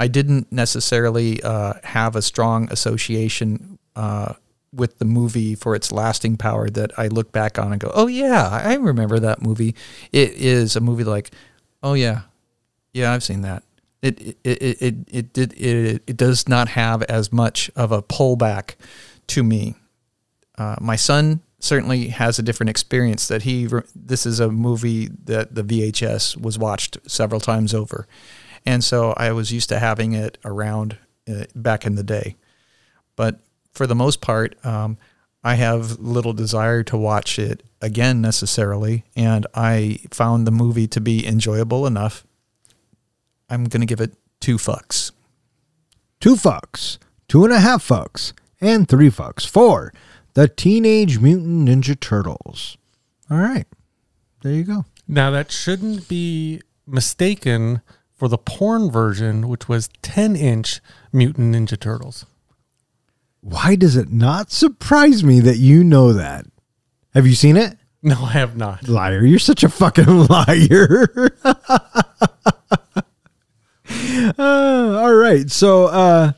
[0.00, 4.34] I didn't necessarily uh, have a strong association uh,
[4.72, 8.08] with the movie for its lasting power that I look back on and go, "Oh
[8.08, 9.76] yeah, I remember that movie."
[10.10, 11.30] It is a movie like,
[11.80, 12.22] "Oh yeah,
[12.92, 13.62] yeah, I've seen that."
[14.02, 18.74] It it it it it, it, it, does not have as much of a pullback
[19.28, 19.76] to me.
[20.58, 23.28] Uh, my son certainly has a different experience.
[23.28, 28.08] That he this is a movie that the VHS was watched several times over,
[28.66, 30.98] and so I was used to having it around
[31.28, 32.36] uh, back in the day.
[33.14, 33.38] But
[33.72, 34.98] for the most part, um,
[35.44, 41.00] I have little desire to watch it again necessarily, and I found the movie to
[41.00, 42.26] be enjoyable enough
[43.52, 45.12] I'm going to give it two fucks.
[46.20, 46.96] Two fucks,
[47.28, 48.32] two and a half fucks,
[48.62, 49.92] and three fucks for
[50.32, 52.78] the Teenage Mutant Ninja Turtles.
[53.30, 53.66] All right.
[54.42, 54.86] There you go.
[55.06, 57.82] Now, that shouldn't be mistaken
[58.14, 60.80] for the porn version, which was 10 inch
[61.12, 62.24] Mutant Ninja Turtles.
[63.42, 66.46] Why does it not surprise me that you know that?
[67.12, 67.76] Have you seen it?
[68.02, 68.88] No, I have not.
[68.88, 69.26] Liar.
[69.26, 71.36] You're such a fucking liar.
[74.38, 75.50] uh, all right.
[75.50, 76.32] So, uh,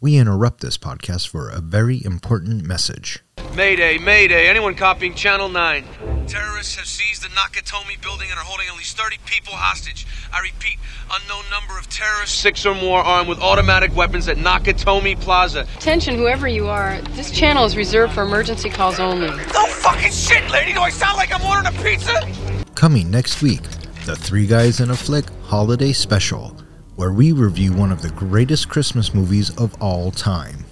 [0.00, 3.20] we interrupt this podcast for a very important message.
[3.54, 4.48] Mayday, Mayday.
[4.48, 6.26] Anyone copying Channel 9?
[6.26, 10.06] Terrorists have seized the Nakatomi building and are holding at least 30 people hostage.
[10.32, 10.78] I repeat,
[11.10, 15.66] unknown number of terrorists, six or more, armed with automatic weapons at Nakatomi Plaza.
[15.76, 17.00] Attention, whoever you are.
[17.12, 19.28] This channel is reserved for emergency calls only.
[19.28, 20.72] No fucking shit, lady!
[20.72, 22.28] Do I sound like I'm ordering a pizza?
[22.74, 23.62] Coming next week,
[24.04, 26.56] the Three Guys in a Flick Holiday Special
[26.96, 30.64] where we review one of the greatest Christmas movies of all time.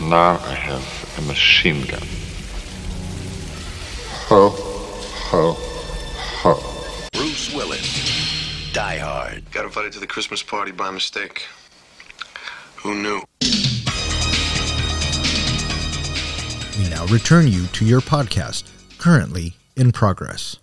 [0.00, 2.02] Now I have a machine gun.
[4.28, 5.56] Ho, ho,
[6.42, 7.08] ho.
[7.12, 9.50] Bruce Willis, Die Hard.
[9.52, 11.46] Got invited to the Christmas party by mistake.
[12.76, 13.22] Who knew?
[16.78, 18.64] We now return you to your podcast,
[18.98, 20.56] currently in progress.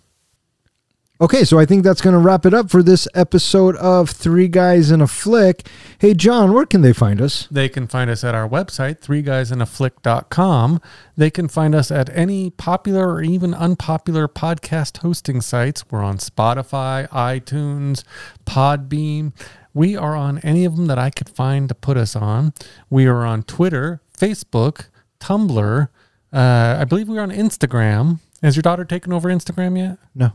[1.24, 4.46] Okay, so I think that's going to wrap it up for this episode of Three
[4.46, 5.66] Guys in a Flick.
[5.98, 7.48] Hey, John, where can they find us?
[7.50, 10.82] They can find us at our website, threeguysinaFlick.com.
[11.16, 15.90] They can find us at any popular or even unpopular podcast hosting sites.
[15.90, 18.04] We're on Spotify, iTunes,
[18.44, 19.32] Podbean.
[19.72, 22.52] We are on any of them that I could find to put us on.
[22.90, 24.88] We are on Twitter, Facebook,
[25.20, 25.88] Tumblr.
[26.30, 28.20] Uh, I believe we're on Instagram.
[28.42, 29.98] Has your daughter taken over Instagram yet?
[30.14, 30.32] No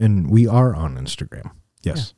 [0.00, 1.50] and we are on Instagram.
[1.82, 2.14] Yes.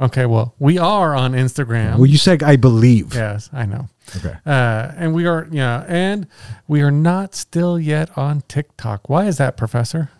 [0.00, 0.06] Yeah.
[0.06, 0.26] Okay.
[0.26, 1.96] Well, we are on Instagram.
[1.96, 3.14] Well, you said I believe.
[3.14, 3.88] Yes, I know.
[4.16, 4.34] Okay.
[4.44, 6.26] Uh, and we are, yeah, and
[6.66, 9.08] we are not still yet on TikTok.
[9.08, 10.10] Why is that, Professor?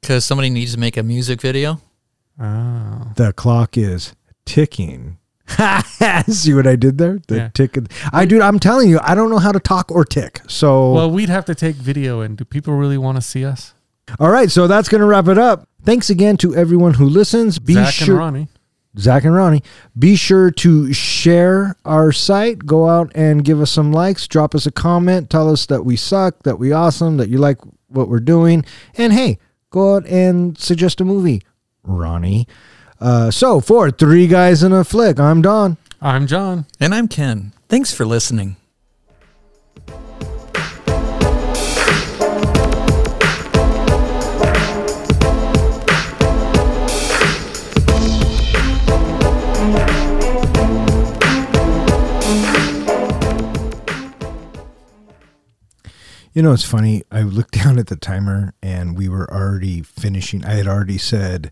[0.00, 1.80] Because somebody needs to make a music video.
[2.40, 3.12] Oh.
[3.16, 4.14] The clock is
[4.46, 5.18] ticking.
[6.28, 7.18] See what I did there?
[7.26, 7.48] The Yeah.
[7.52, 7.76] tick.
[8.12, 10.40] I dude, I'm telling you, I don't know how to talk or tick.
[10.46, 13.74] So Well, we'd have to take video, and do people really want to see us?
[14.18, 15.68] all right, so that's gonna wrap it up.
[15.84, 17.58] Thanks again to everyone who listens.
[17.58, 18.48] Be Zach sure, and Ronnie.
[18.98, 19.62] Zach and Ronnie.
[19.98, 22.66] Be sure to share our site.
[22.66, 24.26] Go out and give us some likes.
[24.26, 25.30] Drop us a comment.
[25.30, 27.58] Tell us that we suck, that we awesome, that you like
[27.88, 28.64] what we're doing.
[28.96, 29.38] And hey,
[29.70, 31.42] go out and suggest a movie,
[31.82, 32.46] Ronnie.
[33.00, 35.78] Uh, so for three guys in a flick, I'm Don.
[36.02, 36.66] I'm John.
[36.78, 37.52] And I'm Ken.
[37.68, 38.56] Thanks for listening.
[56.32, 57.02] You know, it's funny.
[57.10, 60.44] I looked down at the timer and we were already finishing.
[60.44, 61.50] I had already said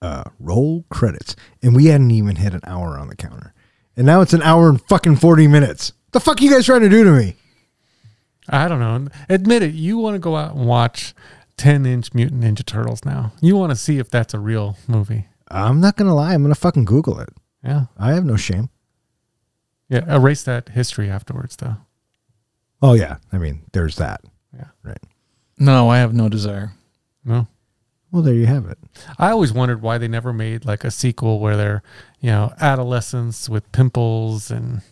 [0.00, 3.54] uh, roll credits, and we hadn't even hit an hour on the counter.
[3.96, 5.92] And now it's an hour and fucking 40 minutes.
[6.12, 7.36] The fuck you guys trying to do to me?
[8.48, 9.08] I don't know.
[9.28, 9.74] Admit it.
[9.74, 11.14] You want to go out and watch
[11.58, 13.32] 10 inch Mutant Ninja Turtles now.
[13.40, 15.28] You want to see if that's a real movie.
[15.48, 16.34] I'm not going to lie.
[16.34, 17.28] I'm going to fucking Google it.
[17.62, 17.84] Yeah.
[17.98, 18.70] I have no shame.
[19.88, 20.12] Yeah.
[20.12, 21.76] Erase that history afterwards, though.
[22.82, 23.16] Oh, yeah.
[23.32, 24.22] I mean, there's that.
[24.54, 24.66] Yeah.
[24.82, 24.98] Right.
[25.58, 26.72] No, I have no desire.
[27.24, 27.46] No.
[28.10, 28.76] Well, there you have it.
[29.18, 31.82] I always wondered why they never made like a sequel where they're,
[32.20, 34.82] you know, adolescents with pimples and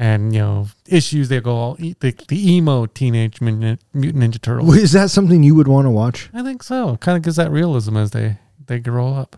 [0.00, 1.28] and you know issues.
[1.28, 4.76] They go all e- the, the emo teenage mutant, mutant ninja turtles.
[4.76, 6.28] Is that something you would want to watch?
[6.34, 6.96] I think so.
[6.98, 9.36] Kind of gives that realism as they they grow up.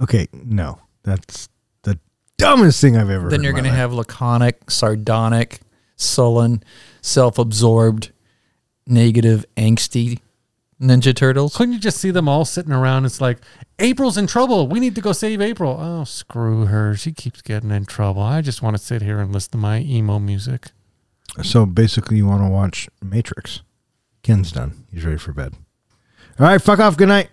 [0.00, 0.78] Okay, no.
[1.02, 1.48] That's
[1.82, 1.98] the
[2.38, 3.78] dumbest thing I've ever Then heard you're in my going to life.
[3.78, 5.60] have laconic, sardonic,
[5.96, 6.62] sullen,
[7.00, 8.12] self-absorbed,
[8.86, 10.20] negative, angsty
[10.80, 11.56] Ninja Turtles.
[11.56, 13.04] Couldn't you just see them all sitting around?
[13.04, 13.38] It's like
[13.78, 14.68] April's in trouble.
[14.68, 15.76] We need to go save April.
[15.80, 16.94] Oh, screw her.
[16.94, 18.22] She keeps getting in trouble.
[18.22, 20.72] I just want to sit here and listen to my emo music.
[21.42, 23.62] So basically, you want to watch Matrix.
[24.22, 24.86] Ken's done.
[24.90, 25.54] He's ready for bed.
[26.38, 26.96] All right, fuck off.
[26.96, 27.28] Good night.